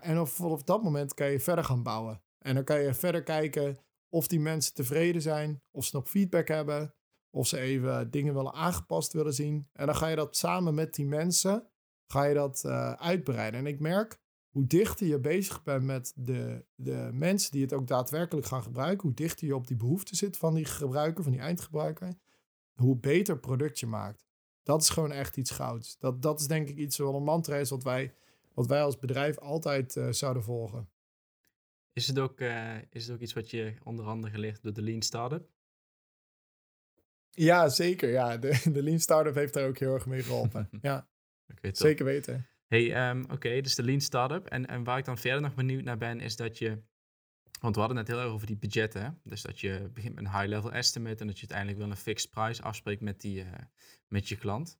[0.00, 2.22] en op, dat moment kan je verder gaan bouwen.
[2.38, 3.78] En dan kan je verder kijken
[4.08, 5.62] of die mensen tevreden zijn.
[5.70, 6.94] Of ze nog feedback hebben.
[7.30, 9.68] Of ze even dingen willen aangepast willen zien.
[9.72, 11.68] En dan ga je dat samen met die mensen,
[12.06, 13.60] ga je dat uh, uitbreiden.
[13.60, 14.18] En ik merk
[14.56, 19.02] hoe dichter je bezig bent met de, de mensen die het ook daadwerkelijk gaan gebruiken,
[19.02, 22.14] hoe dichter je op die behoefte zit van die gebruiker, van die eindgebruiker,
[22.74, 24.26] hoe beter product je maakt.
[24.62, 25.98] Dat is gewoon echt iets gouds.
[25.98, 28.14] Dat, dat is denk ik iets wel een mantra is wat wij,
[28.54, 30.88] wat wij als bedrijf altijd uh, zouden volgen.
[31.96, 34.82] Is het, ook, uh, is het ook iets wat je onder andere geleerd door de
[34.82, 35.48] Lean Startup?
[37.30, 38.10] Ja, zeker.
[38.10, 40.68] Ja, de, de Lean Startup heeft daar ook heel erg mee geholpen.
[40.80, 41.08] ja,
[41.52, 42.46] okay, zeker weten.
[42.66, 44.46] Hey, um, oké, dus de Lean Startup.
[44.46, 46.82] En, en waar ik dan verder nog benieuwd naar ben, is dat je...
[47.60, 49.02] Want we hadden net heel erg over die budgetten.
[49.02, 49.10] Hè?
[49.22, 51.20] Dus dat je begint met een high-level estimate...
[51.20, 53.52] en dat je uiteindelijk wel een fixed price afspreekt met, die, uh,
[54.08, 54.78] met je klant.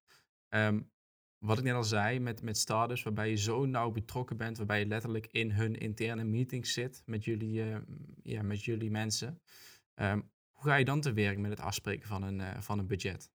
[0.49, 0.91] Um,
[1.39, 4.78] wat ik net al zei, met, met startups, waarbij je zo nauw betrokken bent, waarbij
[4.78, 7.76] je letterlijk in hun interne meetings zit met jullie, uh,
[8.22, 9.41] ja, met jullie mensen.
[9.95, 12.87] Um, hoe ga je dan te werk met het afspreken van een, uh, van een
[12.87, 13.30] budget?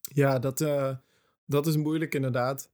[0.00, 0.96] Ja, dat, uh,
[1.44, 2.70] dat is moeilijk inderdaad.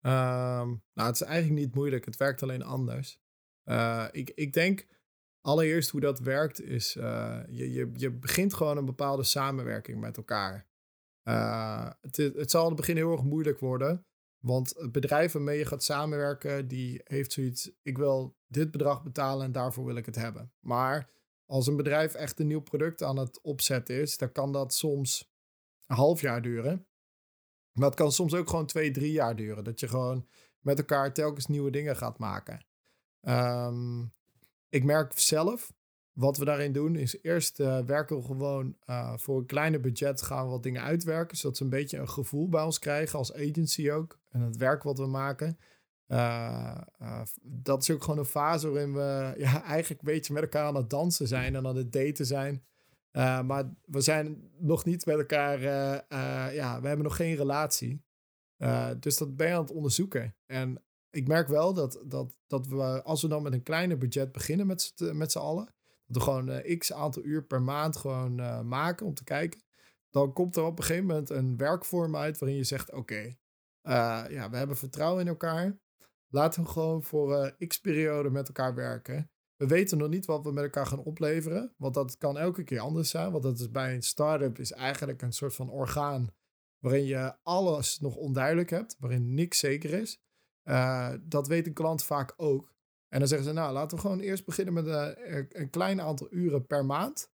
[0.00, 3.20] Um, nou, het is eigenlijk niet moeilijk, het werkt alleen anders.
[4.10, 4.86] ik, ik denk
[5.40, 10.67] allereerst hoe dat werkt is, je, je, je begint gewoon een bepaalde samenwerking met elkaar.
[11.28, 14.06] Uh, het, het zal in het begin heel erg moeilijk worden.
[14.38, 19.46] Want het bedrijf waarmee je gaat samenwerken, die heeft zoiets, ik wil dit bedrag betalen
[19.46, 20.52] en daarvoor wil ik het hebben.
[20.60, 21.10] Maar
[21.46, 25.32] als een bedrijf echt een nieuw product aan het opzetten is, dan kan dat soms
[25.86, 26.86] een half jaar duren.
[27.72, 29.64] Maar het kan soms ook gewoon twee, drie jaar duren.
[29.64, 30.28] Dat je gewoon
[30.60, 32.66] met elkaar telkens nieuwe dingen gaat maken.
[33.20, 34.12] Um,
[34.68, 35.72] ik merk zelf
[36.18, 40.22] wat we daarin doen is eerst uh, werken we gewoon uh, voor een kleiner budget
[40.22, 41.36] gaan we wat dingen uitwerken.
[41.36, 44.18] Zodat ze een beetje een gevoel bij ons krijgen als agency ook.
[44.28, 45.58] En het werk wat we maken.
[46.08, 46.78] Uh,
[47.42, 50.74] dat is ook gewoon een fase waarin we ja, eigenlijk een beetje met elkaar aan
[50.74, 52.64] het dansen zijn en aan het daten zijn.
[53.46, 55.60] maar we zijn nog niet met elkaar,
[56.54, 58.02] ja, we hebben nog geen relatie.
[58.98, 60.36] dus dat ben je aan het onderzoeken.
[60.46, 64.32] En ik merk wel dat, dat, dat we, als we dan met een kleiner budget
[64.32, 65.76] beginnen met, met z'n allen,
[66.08, 69.62] we gewoon uh, x aantal uur per maand gewoon uh, maken om te kijken.
[70.10, 73.36] Dan komt er op een gegeven moment een werkvorm uit waarin je zegt: Oké,
[73.82, 75.78] eh, ja, we hebben vertrouwen in elkaar.
[76.28, 79.30] Laten we gewoon voor x periode met elkaar werken.
[79.56, 81.74] We weten nog niet wat we met elkaar gaan opleveren.
[81.76, 83.30] Want dat kan elke keer anders zijn.
[83.30, 86.34] Want dat is bij een start-up is eigenlijk een soort van orgaan.
[86.78, 88.96] Waarin je alles nog onduidelijk hebt.
[88.98, 90.20] Waarin niks zeker is.
[91.22, 92.72] dat weet een klant vaak ook.
[93.08, 96.26] En dan zeggen ze, nou, laten we gewoon eerst beginnen met een, een klein aantal
[96.30, 97.30] uren per maand.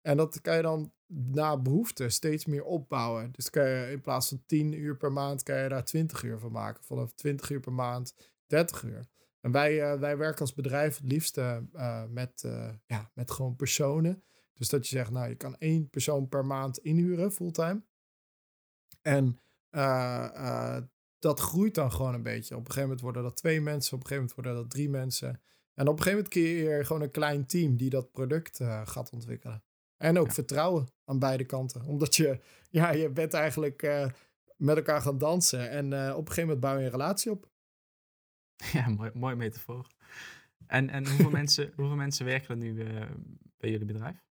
[0.00, 3.32] En dat kan je dan na behoefte steeds meer opbouwen.
[3.32, 6.38] Dus kan je in plaats van 10 uur per maand, kan je daar 20 uur
[6.38, 6.84] van maken.
[6.84, 8.14] Vanaf 20 uur per maand,
[8.46, 9.08] 30 uur.
[9.40, 12.44] En wij, uh, wij werken als bedrijf het liefste uh, met,
[12.86, 14.22] ja, met gewoon personen.
[14.52, 17.82] Dus dat je zegt, nou, je kan één persoon per maand inhuren, fulltime.
[19.02, 19.40] En
[21.20, 22.54] dat groeit dan gewoon een beetje.
[22.54, 24.88] Op een gegeven moment worden dat twee mensen, op een gegeven moment worden dat drie
[24.88, 25.40] mensen.
[25.74, 28.86] En op een gegeven moment creëer je gewoon een klein team die dat product uh,
[28.86, 29.62] gaat ontwikkelen.
[29.96, 31.84] En ook vertrouwen aan beide kanten.
[31.84, 32.40] Omdat je,
[32.70, 34.06] ja, je bent eigenlijk uh,
[34.56, 35.70] met elkaar gaan dansen.
[35.70, 37.48] En uh, op een gegeven moment bouw je een relatie op.
[38.72, 39.86] Ja, mooi, mooi metafoor.
[40.66, 42.74] En, en hoeveel, mensen, hoeveel mensen werken er nu
[43.56, 44.24] bij jullie bedrijf?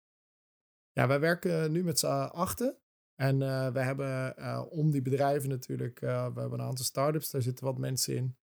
[0.92, 2.78] Ja, wij werken nu met z'n achten.
[3.20, 7.30] En uh, we hebben uh, om die bedrijven natuurlijk, uh, we hebben een aantal start-ups,
[7.30, 8.38] daar zitten wat mensen in.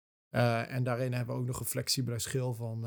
[0.68, 2.80] en daarin hebben we ook nog een flexibele schil van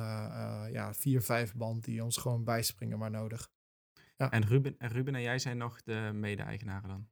[0.71, 3.51] ja, vier, vijf band die ons gewoon bijspringen waar nodig.
[4.15, 4.31] Ja.
[4.31, 7.09] En, Ruben, en Ruben en jij zijn nog de mede-eigenaren dan?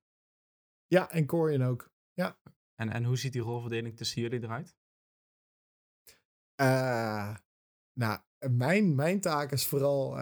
[0.87, 1.91] Ja, en Corian ook.
[2.13, 2.39] Ja.
[2.75, 4.77] En, en hoe ziet die rolverdeling tussen jullie eruit?
[7.93, 8.19] nou,
[8.49, 10.17] mijn, mijn taak is vooral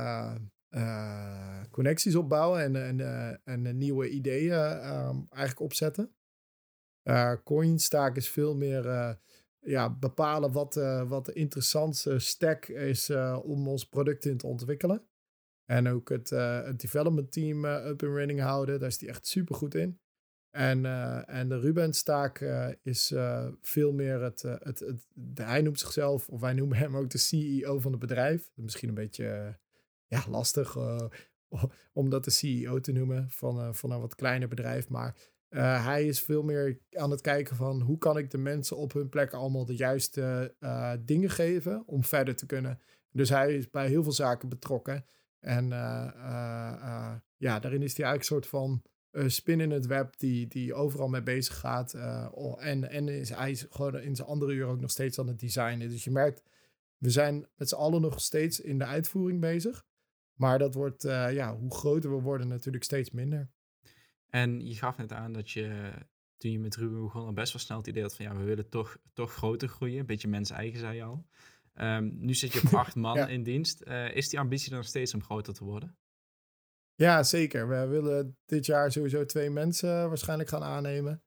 [0.76, 6.16] uh, connecties opbouwen en, en, uh, en nieuwe ideeën uh, eigenlijk opzetten.
[7.44, 9.18] Coins taak is veel meer
[9.60, 10.76] ja, bepalen wat,
[11.08, 13.10] wat de interessantste stack is
[13.44, 15.08] om ons product in te ontwikkelen.
[15.66, 18.80] En ook het, het development team up and running houden.
[18.80, 20.00] Daar is die echt super goed in.
[20.52, 20.86] En,
[21.26, 22.40] en de Rubens taak
[22.82, 23.14] is
[23.62, 27.80] veel meer het, het, het, Hij noemt zichzelf, of wij noemen hem ook de CEO
[27.80, 28.52] van het bedrijf.
[28.56, 29.58] Misschien een beetje
[30.16, 31.02] ja, lastig uh,
[31.94, 34.90] om dat de CEO te noemen van, uh, van een wat kleiner bedrijf.
[34.90, 35.16] Maar
[35.50, 38.94] uh, hij is veel meer aan het kijken van hoe kan ik de mensen op
[38.94, 40.56] hun plek allemaal de juiste
[41.06, 42.80] dingen geven om verder te kunnen.
[43.12, 45.06] Dus hij is bij heel veel zaken betrokken.
[45.40, 45.70] En
[47.38, 48.82] ja, daarin is hij eigenlijk een soort van
[49.28, 51.94] spin in het web die, die overal mee bezig gaat.
[52.58, 55.40] en en is, hij is gewoon in zijn andere uur ook nog steeds aan het
[55.40, 55.90] designen.
[55.90, 56.44] Dus je merkt,
[56.98, 59.86] we zijn met z'n allen nog steeds in de uitvoering bezig.
[60.36, 63.50] Maar dat wordt, uh, ja, hoe groter we worden, natuurlijk steeds minder.
[64.30, 65.92] En je gaf net aan dat je,
[66.38, 68.44] toen je met Ruben begon, al best wel snel het idee had van ja, we
[68.44, 70.00] willen toch, toch groter groeien.
[70.00, 71.26] Een beetje mens eigen, zei je al.
[71.74, 73.82] Um, nu zit je op acht man in dienst.
[73.88, 75.98] Uh, is die ambitie dan nog steeds om groter te worden?
[76.96, 77.68] Ja, zeker.
[77.68, 81.24] We willen dit jaar sowieso twee mensen waarschijnlijk gaan aannemen.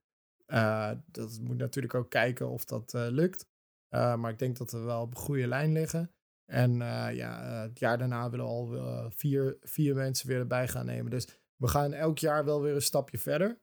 [0.47, 3.47] Uh, dat moet natuurlijk ook kijken of dat lukt.
[3.89, 6.13] maar ik denk dat we wel op een goede lijn liggen.
[6.49, 10.39] En uh, ja, eh, het jaar daarna willen we al uh, vier, vier mensen weer
[10.39, 11.11] erbij gaan nemen.
[11.11, 13.59] Dus we gaan elk jaar wel weer een stapje verder.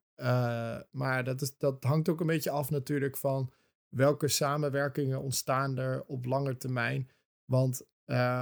[0.90, 3.52] maar dat, is, dat hangt ook een beetje af natuurlijk van
[3.88, 7.10] welke samenwerkingen ontstaan er op lange termijn.
[7.44, 7.86] Want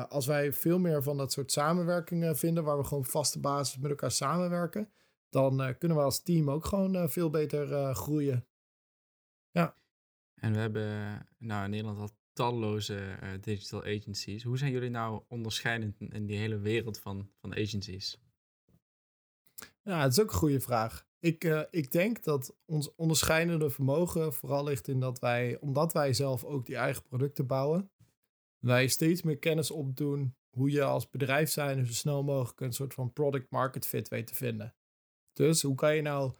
[0.08, 3.90] als wij veel meer van dat soort samenwerkingen vinden, waar we gewoon vaste basis met
[3.90, 4.90] elkaar samenwerken,
[5.28, 8.46] dan kunnen we als team ook gewoon veel beter groeien.
[10.34, 14.42] En we hebben nou, Nederland al talloze digital agencies.
[14.42, 18.22] Hoe zijn jullie nou onderscheidend in die hele wereld van, van agencies?
[19.82, 21.06] Ja, dat is ook een goede vraag.
[21.18, 26.12] Ik, uh, ik denk dat ons onderscheidende vermogen vooral ligt in dat wij, omdat wij
[26.12, 27.90] zelf ook die eigen producten bouwen,
[28.58, 32.94] wij steeds meer kennis opdoen hoe je als bedrijf zijn zo snel mogelijk een soort
[32.94, 34.74] van product market fit weet te vinden.
[35.32, 36.32] Dus hoe kan je nou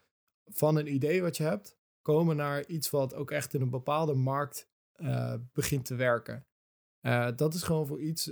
[0.44, 4.14] van een idee wat je hebt komen naar iets wat ook echt in een bepaalde
[4.14, 6.46] markt uh, begint te werken.
[7.00, 8.26] Uh, dat is gewoon voor iets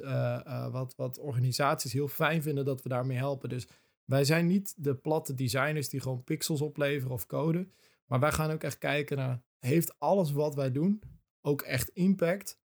[0.70, 3.48] wat, wat organisaties heel fijn vinden dat we daarmee helpen.
[3.48, 3.68] Dus
[4.04, 7.68] wij zijn niet de platte designers die gewoon pixels opleveren of code.
[8.06, 11.02] Maar wij gaan ook echt kijken naar, heeft alles wat wij doen
[11.40, 12.60] ook echt impact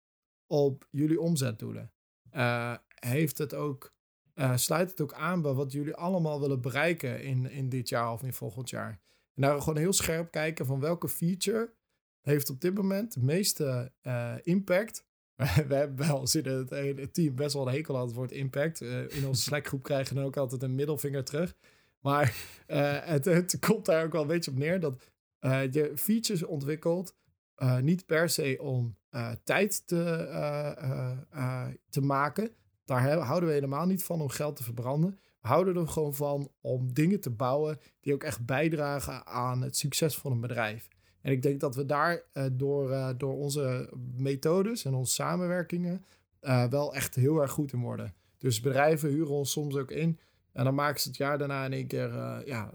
[0.46, 1.92] op jullie omzetdoelen?
[2.94, 3.94] Heeft het ook,
[4.54, 8.22] sluit het ook aan bij wat jullie allemaal willen bereiken in, in dit jaar of
[8.22, 9.00] in volgend jaar?
[9.34, 11.76] En daar gewoon heel scherp kijken van welke feature
[12.28, 15.06] heeft op dit moment de meeste uh, impact
[15.68, 18.80] we hebben wel zitten het, team best wel een hekel aan het woord impact.
[18.80, 21.54] Uh, in onze Slack-groep krijgen we ook altijd een middelvinger terug.
[22.00, 22.34] Maar
[22.66, 25.10] uh, het, komt daar ook wel een beetje op neer dat
[25.70, 27.16] je features ontwikkelt.
[27.80, 28.96] niet per se om
[29.44, 30.28] tijd te,
[31.88, 32.50] te maken.
[32.84, 35.18] Daar houden we helemaal niet van om geld te verbranden.
[35.40, 39.76] We houden er gewoon van om dingen te bouwen die ook echt bijdragen aan het
[39.76, 40.88] succes van een bedrijf.
[41.28, 46.04] En ik denk dat we daar uh, door, uh, door onze methodes en onze samenwerkingen
[46.42, 48.14] uh, wel echt heel erg goed in worden.
[48.38, 50.18] Dus bedrijven huren ons soms ook in.
[50.52, 52.10] En dan maken ze het jaar daarna in één keer
[52.46, 52.70] ja,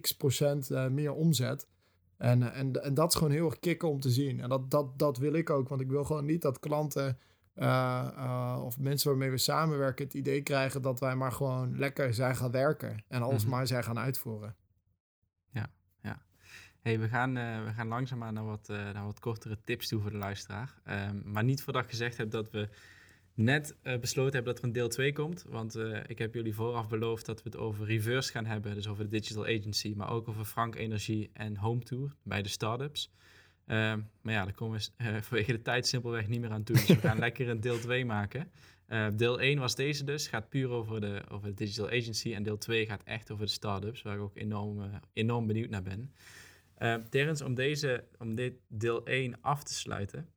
[0.00, 1.66] x procent meer omzet.
[2.16, 4.40] En, en, en dat is gewoon heel erg kicken om te zien.
[4.40, 5.68] En dat, dat, dat wil ik ook.
[5.68, 7.18] Want ik wil gewoon niet dat klanten
[8.64, 12.50] of mensen waarmee we samenwerken het idee krijgen dat wij maar gewoon lekker zijn gaan
[12.50, 13.04] werken.
[13.08, 13.56] En alles mm -hmm.
[13.56, 14.56] maar zijn gaan uitvoeren.
[16.88, 20.00] Hey, we gaan, uh, we gaan langzaamaan naar wat, uh, naar wat kortere tips toe
[20.00, 20.74] voor de luisteraar.
[20.88, 22.68] Um, maar niet voordat ik gezegd heb dat we
[23.34, 25.44] net uh, besloten hebben dat er een deel 2 komt.
[25.48, 25.76] Want
[26.06, 28.74] ik heb jullie vooraf beloofd dat we het over Reverse gaan hebben.
[28.74, 32.48] Dus over de Digital Agency, maar ook over Frank Energie en Home Tour bij de
[32.48, 33.10] startups.
[33.66, 36.76] Um, maar ja, daar komen we vanwege de tijd simpelweg niet meer aan toe.
[36.76, 38.50] Dus we gaan lekker een deel 2 maken.
[39.14, 42.34] deel 1 was deze dus, gaat puur over de, over de Digital Agency.
[42.34, 45.82] En deel 2 gaat echt over de startups, waar ik ook enorm, enorm benieuwd naar
[45.82, 46.12] ben.
[46.78, 50.28] Uh, Terens, om, deze, om dit deel 1 af te sluiten,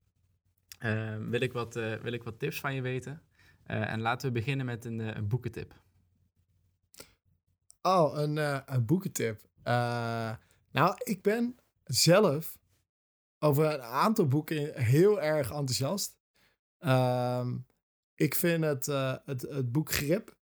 [0.79, 3.21] uh, wil, ik wat, uh, wil ik wat tips van je weten.
[3.63, 5.73] en laten we beginnen met een, een boekentip.
[7.81, 9.41] Oh, een, boekentip.
[10.71, 12.59] nou, ik ben zelf
[13.39, 16.19] over een aantal boeken heel erg enthousiast.
[16.79, 17.57] Ehm,
[18.15, 18.85] ik vind het,
[19.25, 20.35] het, het boek Grip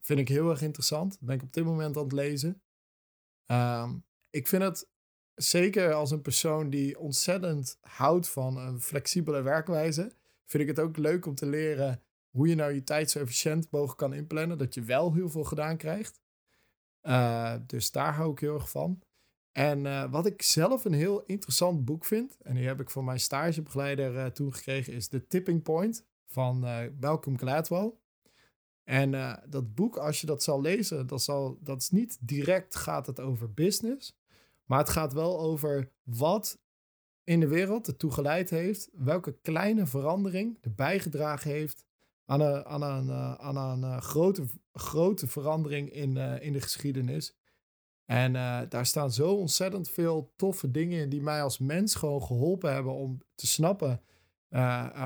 [0.00, 1.10] vind ik heel erg interessant.
[1.10, 2.62] Dat ben ik op dit moment aan het lezen.
[4.30, 4.91] Ik vind het
[5.42, 10.12] zeker als een persoon die ontzettend houdt van een flexibele werkwijze,
[10.46, 13.70] vind ik het ook leuk om te leren hoe je nou je tijd zo efficiënt
[13.70, 16.20] mogelijk kan inplannen, dat je wel heel veel gedaan krijgt.
[17.02, 19.02] Uh, dus daar hou ik heel erg van.
[19.52, 23.04] En uh, wat ik zelf een heel interessant boek vind, en die heb ik van
[23.04, 26.58] mijn stagebegeleider uh, toen gekregen, is The Tipping Point van
[27.00, 27.92] Malcolm Gladwell.
[28.84, 33.06] En dat boek, als je dat zal lezen, dat, zal, dat is niet direct gaat
[33.06, 34.16] het over business,
[34.72, 36.60] maar het gaat wel over wat
[37.24, 41.84] in de wereld ertoe geleid heeft, welke kleine verandering er bijgedragen heeft
[42.24, 46.60] aan een, aan een, eh, aan een uh, grote, grote verandering in, uh, in de
[46.60, 47.36] geschiedenis.
[48.04, 48.32] En
[48.68, 52.92] daar staan zo ontzettend veel toffe dingen in die mij als mens gewoon geholpen hebben
[52.92, 54.02] om te snappen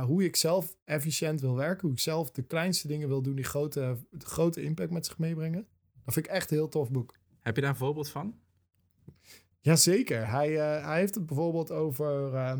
[0.06, 3.44] hoe ik zelf efficiënt wil werken, hoe ik zelf de kleinste dingen wil doen die
[3.44, 5.66] grote, grote impact met zich meebrengen.
[6.04, 7.14] Dat vind ik echt een heel tof boek.
[7.40, 8.44] Heb je daar een voorbeeld van?
[9.66, 10.30] Jazeker.
[10.30, 12.52] Hij, uh, hij heeft het bijvoorbeeld over uh,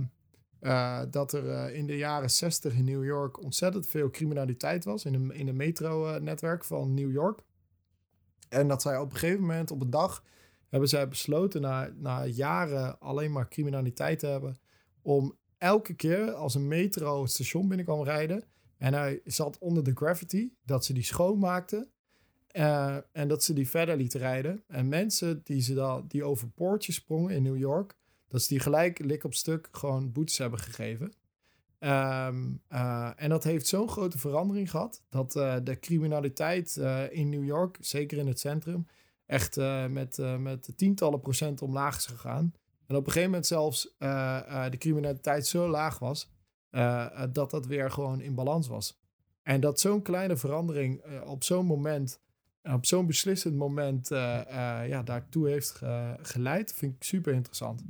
[0.61, 5.05] uh, dat er eh, in de jaren 60 in New York ontzettend veel criminaliteit was
[5.05, 7.41] in de, in de metro-netwerk van New York.
[8.49, 10.25] En dat zij op een gegeven moment op een dag
[10.69, 14.59] hebben zij besloten na, na jaren alleen maar criminaliteit te hebben
[15.03, 18.45] om elke keer als een metro het station binnen kwam rijden
[18.79, 21.91] en hij zat onder de gravity, dat ze die schoonmaakten
[22.57, 24.63] uh, en dat ze die verder lieten rijden.
[24.67, 27.95] En mensen die, ze dan, die over poortjes sprongen in New York,
[28.29, 31.13] dat ze die gelijk lik op stuk gewoon boetes hebben gegeven.
[31.81, 36.77] Um, uh, en dat heeft zo'n grote verandering gehad dat uh, de criminaliteit
[37.11, 38.87] in New York, zeker in het centrum,
[39.27, 39.57] echt
[39.89, 42.55] met, met tientallen procent omlaag is gegaan.
[42.87, 43.95] En op een gegeven moment zelfs
[44.71, 46.31] de criminaliteit zo laag was
[47.33, 48.99] dat dat weer gewoon in balans was.
[49.43, 52.21] En dat zo'n kleine verandering op zo'n moment
[52.73, 57.85] op zo'n beslissend moment uh, uh, ja, daartoe heeft ge geleid, vind ik super interessant.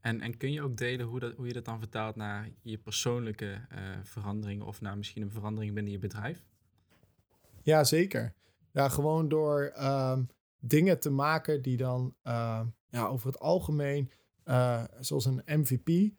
[0.00, 2.78] En, en kun je ook delen hoe, dat, hoe je dat dan vertaalt naar je
[2.78, 6.44] persoonlijke uh, veranderingen of naar misschien een verandering binnen je bedrijf?
[7.62, 8.34] Ja, zeker.
[8.72, 10.22] Ja, gewoon door ehm,
[10.60, 12.14] dingen te maken die dan
[12.88, 14.10] ja, over het algemeen,
[15.00, 16.12] zoals een MVP,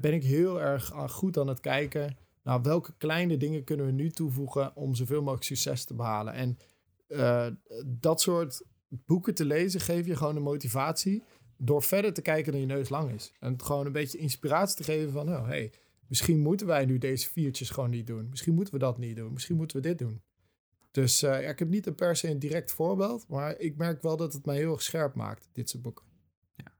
[0.00, 2.16] ben ik heel erg goed aan het kijken.
[2.42, 6.32] Nou, welke kleine dingen kunnen we nu toevoegen om zoveel mogelijk succes te behalen?
[6.32, 6.58] En
[7.86, 11.22] dat soort boeken te lezen geef je gewoon de motivatie
[11.56, 13.32] door verder te kijken dan je neus lang is.
[13.40, 15.72] En gewoon een beetje inspiratie te geven van, oh hey,
[16.08, 18.28] misschien moeten wij nu deze viertjes gewoon niet doen.
[18.28, 19.32] Misschien moeten we dat niet doen.
[19.32, 20.22] Misschien moeten we dit doen.
[20.90, 24.02] Dus uh, ja, ik heb niet een per se een direct voorbeeld, maar ik merk
[24.02, 26.04] wel dat het mij heel erg scherp maakt, dit soort boeken.
[26.56, 26.72] Ja.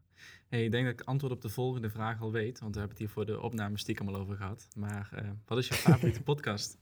[0.48, 2.96] Hey, ik denk dat ik antwoord op de volgende vraag al weet, want we hebben
[2.98, 4.68] het hier voor de opname stiekem al over gehad.
[4.76, 6.78] Maar uh, wat is je favoriete podcast?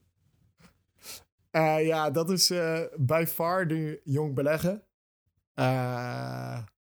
[1.52, 2.52] Uh, ja, dat is
[2.96, 4.82] by far de Jong Beleggen.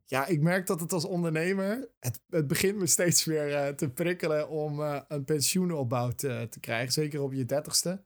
[0.05, 4.49] ja, ik merk dat het als ondernemer, het, het begint me steeds weer te prikkelen
[4.49, 8.05] om een pensioenopbouw te, te krijgen, zeker op je dertigste.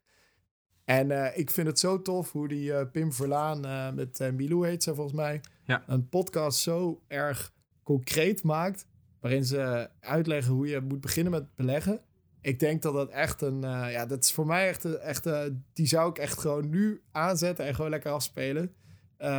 [0.91, 4.67] En uh, ik vind het zo tof hoe die uh, Pim Verlaan uh, met Milou
[4.67, 5.41] heet ze volgens mij.
[5.65, 5.83] Ja.
[5.87, 7.53] Een podcast zo erg
[7.83, 8.87] concreet maakt.
[9.21, 12.01] Waarin ze uitleggen hoe je moet beginnen met beleggen.
[12.41, 13.61] Ik denk dat dat echt een...
[13.91, 14.85] ja, dat is voor mij echt...
[14.85, 15.29] echt
[15.73, 18.75] die zou ik echt gewoon nu aanzetten en gewoon lekker afspelen.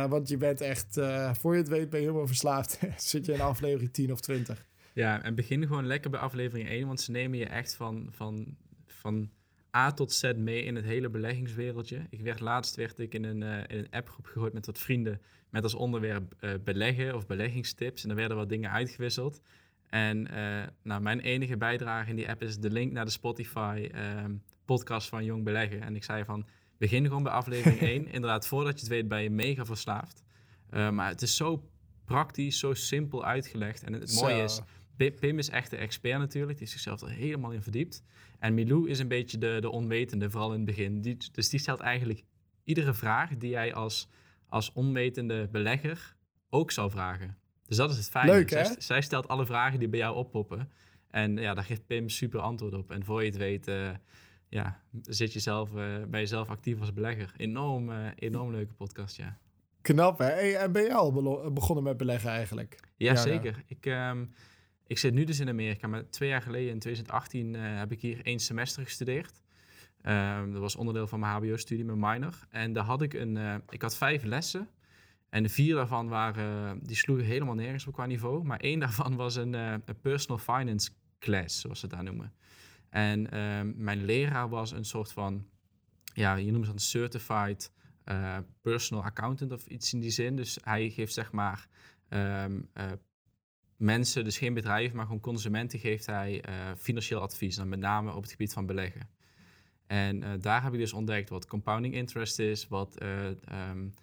[0.08, 1.00] want je bent echt...
[1.32, 2.78] voor je het weet ben je helemaal verslaafd.
[2.96, 4.66] Zit je in aflevering 10 of 20.
[4.92, 6.86] Ja, en begin gewoon lekker bij aflevering 1.
[6.86, 8.08] Want ze nemen je echt van...
[8.10, 9.30] van, van
[9.76, 12.06] A tot Z mee in het hele beleggingswereldje.
[12.10, 15.62] Ik werd laatst werd ik in een, in een appgroep gegooid met wat vrienden met
[15.62, 16.34] als onderwerp
[16.64, 18.04] beleggen of beleggingstips.
[18.04, 19.40] En er werden wat dingen uitgewisseld.
[19.92, 23.88] En uh, nou, mijn enige bijdrage in die app is de link naar de Spotify
[23.92, 24.34] ehm,
[24.64, 25.80] podcast van Jong Beleggen.
[25.80, 26.46] En ik zei van,
[26.78, 28.06] begin gewoon bij aflevering 1.
[28.06, 30.22] Inderdaad, voordat je het weet ben je mega verslaafd.
[30.70, 31.68] maar het is zo
[32.04, 33.82] praktisch, zo simpel uitgelegd.
[33.82, 34.60] En het, mooie is,
[34.96, 38.02] Pim is echt de expert natuurlijk, die zichzelf er helemaal in verdiept.
[38.38, 41.00] En Milou is een beetje de, de onwetende, vooral in het begin.
[41.00, 42.24] Die, dus die stelt eigenlijk
[42.64, 44.08] iedere vraag die jij als,
[44.48, 46.16] als onwetende belegger
[46.50, 47.36] ook zou vragen.
[47.72, 48.32] Dus dat is het fijne.
[48.32, 48.64] Leuk, hè?
[48.78, 50.70] Zij, stelt alle vragen die bij jou oppoppen.
[51.10, 52.90] En ja, daar geeft Pim super antwoord op.
[52.90, 53.90] En voor je het weet, uh,
[54.48, 57.32] ja, zit je zelf, uh, ben je zelf actief als belegger.
[57.36, 59.38] Enorm, uh, enorm leuke podcast, ja.
[59.80, 60.24] Knap, hè?
[60.24, 61.12] Hey, en ben je al
[61.52, 62.80] begonnen met beleggen eigenlijk?
[62.96, 63.62] Ja, zeker.
[63.66, 63.86] Ik...
[63.86, 64.32] Um,
[64.86, 67.92] ik zit nu dus in Amerika, maar twee jaar geleden, in 2018, uh, eh, heb
[67.92, 69.40] ik hier één semester gestudeerd.
[70.06, 72.46] Um, dat was onderdeel van mijn HBO-studie, mijn minor.
[72.50, 74.68] En daar had ik een, ik had vijf lessen.
[75.32, 78.44] En de vier daarvan waren, die sloegen helemaal nergens op qua niveau.
[78.44, 82.32] Maar één daarvan was een, uh, een personal finance class, zoals ze daar noemen.
[82.88, 85.46] En ehm, mijn leraar was een soort van,
[86.14, 87.72] ja, je noemt het een certified
[88.62, 90.36] personal accountant of iets in die zin.
[90.36, 91.68] Dus hij geeft zeg maar
[92.08, 92.70] um,
[93.76, 96.44] mensen, dus geen bedrijven, maar gewoon consumenten, geeft hij
[96.78, 97.56] financieel advies.
[97.56, 99.08] Dan met name op het gebied van beleggen.
[99.86, 103.94] En daar heb ik dus ontdekt wat compounding interest is, wat um,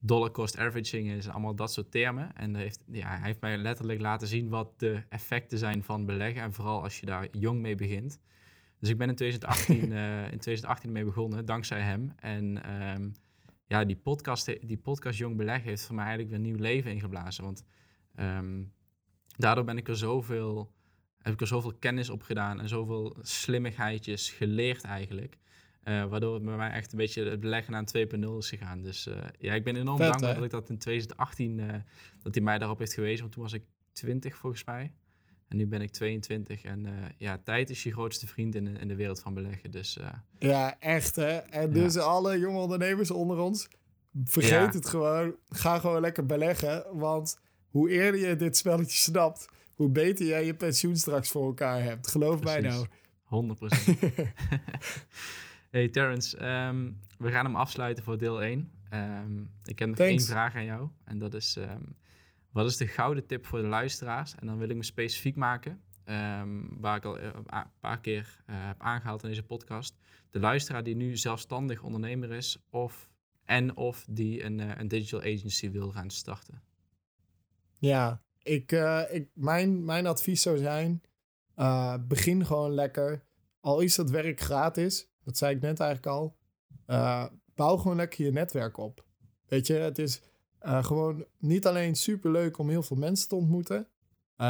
[0.00, 2.36] dollar cost averaging is, allemaal dat soort termen.
[2.36, 6.42] En heeft, ja, hij heeft mij letterlijk laten zien wat de effecten zijn van beleggen.
[6.42, 8.20] En vooral als je daar jong mee begint.
[8.80, 9.92] Dus ik ben in 2018,
[10.32, 12.12] in 2018 mee begonnen, dankzij hem.
[12.16, 13.12] En um,
[13.66, 17.44] ja, die podcast, die podcast Jong Beleggen heeft voor mij eigenlijk weer nieuw leven ingeblazen.
[17.44, 17.64] Want
[18.20, 18.72] um,
[19.36, 20.72] daardoor ben ik er zoveel,
[21.18, 25.36] heb ik er zoveel kennis op gedaan en zoveel slimmigheidjes geleerd eigenlijk.
[25.88, 28.82] Uh, waardoor het bij mij echt een beetje het beleggen aan 2.0 is gegaan.
[28.82, 31.80] Dus uh, ja, ik ben enorm dankbaar dat ik dat in 2018, uh, eh,
[32.22, 33.20] dat hij mij daarop heeft gewezen.
[33.20, 33.62] Want toen was ik
[33.92, 34.92] 20 volgens mij.
[35.48, 36.62] En nu ben ik 22.
[36.62, 39.70] En ja, tijd is je grootste vriend in, in de wereld van beleggen.
[39.70, 39.98] Dus,
[40.38, 41.36] ja, echt hè.
[41.36, 43.68] En dus alle jonge ondernemers onder ons,
[44.24, 45.36] vergeet het gewoon.
[45.48, 46.84] Ga gewoon lekker beleggen.
[46.92, 51.82] Want hoe eerder je dit spelletje snapt, hoe beter jij je pensioen straks voor elkaar
[51.82, 52.08] hebt.
[52.08, 52.86] Geloof mij nou.
[52.86, 52.88] 100%.
[55.70, 58.58] hey Terrence, ehm, we gaan hem afsluiten voor deel 1.
[58.58, 60.88] Um, ehm, ik heb nog één vraag aan jou.
[61.04, 61.96] En dat is, um,
[62.50, 64.34] wat is de gouden tip voor de luisteraars?
[64.34, 65.80] En dan wil ik me specifiek maken,
[66.78, 69.96] waar ik al eh, een paar keer uh, heb aangehaald in deze podcast.
[70.30, 73.10] De luisteraar die nu zelfstandig ondernemer is of,
[73.44, 76.62] en of die een, uh, een digital agency wil gaan starten.
[77.78, 81.02] Ja, ik, uh, ik, mijn, mijn advies zou zijn:
[82.08, 83.24] begin gewoon lekker.
[83.60, 86.36] Al is dat werk gratis, dat zei ik net eigenlijk al.
[86.86, 89.04] Uh, bouw gewoon lekker je netwerk op.
[89.46, 90.22] Weet je, het is
[90.60, 93.88] gewoon niet alleen super leuk om heel veel mensen te ontmoeten,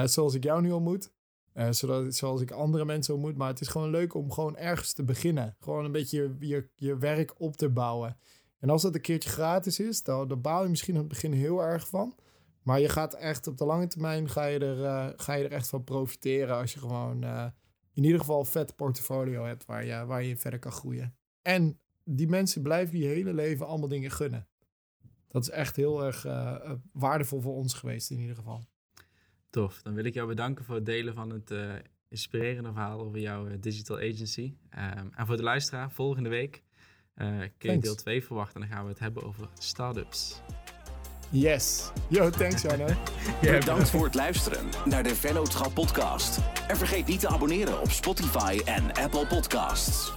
[0.05, 1.13] zoals ik jou nu ontmoet,
[1.71, 5.05] zodat, zoals ik andere mensen ontmoet, maar het is gewoon leuk om gewoon ergens te
[5.05, 5.57] beginnen.
[5.61, 8.17] Gewoon een beetje je, je, werk op te bouwen.
[8.59, 11.33] En als dat een keertje gratis is, dan, dan bouw je misschien aan het begin
[11.33, 12.15] heel erg van.
[12.63, 15.53] Maar je gaat echt op de lange termijn ga je er, eh, ga je er
[15.53, 17.47] echt van profiteren als je gewoon eh,
[17.97, 21.17] in ieder geval een vet portfolio hebt waar je, waar je verder kan groeien.
[21.43, 24.49] En die mensen blijven je hele leven allemaal dingen gunnen.
[25.29, 28.65] Dat is echt heel erg eh, waardevol voor ons geweest in ieder geval.
[29.51, 29.83] Tof.
[29.83, 31.51] Dan wil ik jou bedanken voor het delen van het
[32.09, 34.55] inspirerende verhaal over jouw digital agency.
[34.71, 36.63] Ehm, en voor de luisteraar, volgende week
[37.59, 38.63] kun je deel 2 verwachten.
[38.63, 40.43] En dan gaan we het hebben over startups.
[41.31, 41.91] Yes.
[42.09, 42.97] Yo, thanks Janne.
[43.41, 46.39] Bedankt voor het luisteren naar de Vennootschap podcast.
[46.69, 50.13] En vergeet niet te abonneren op Spotify en Apple Podcasts.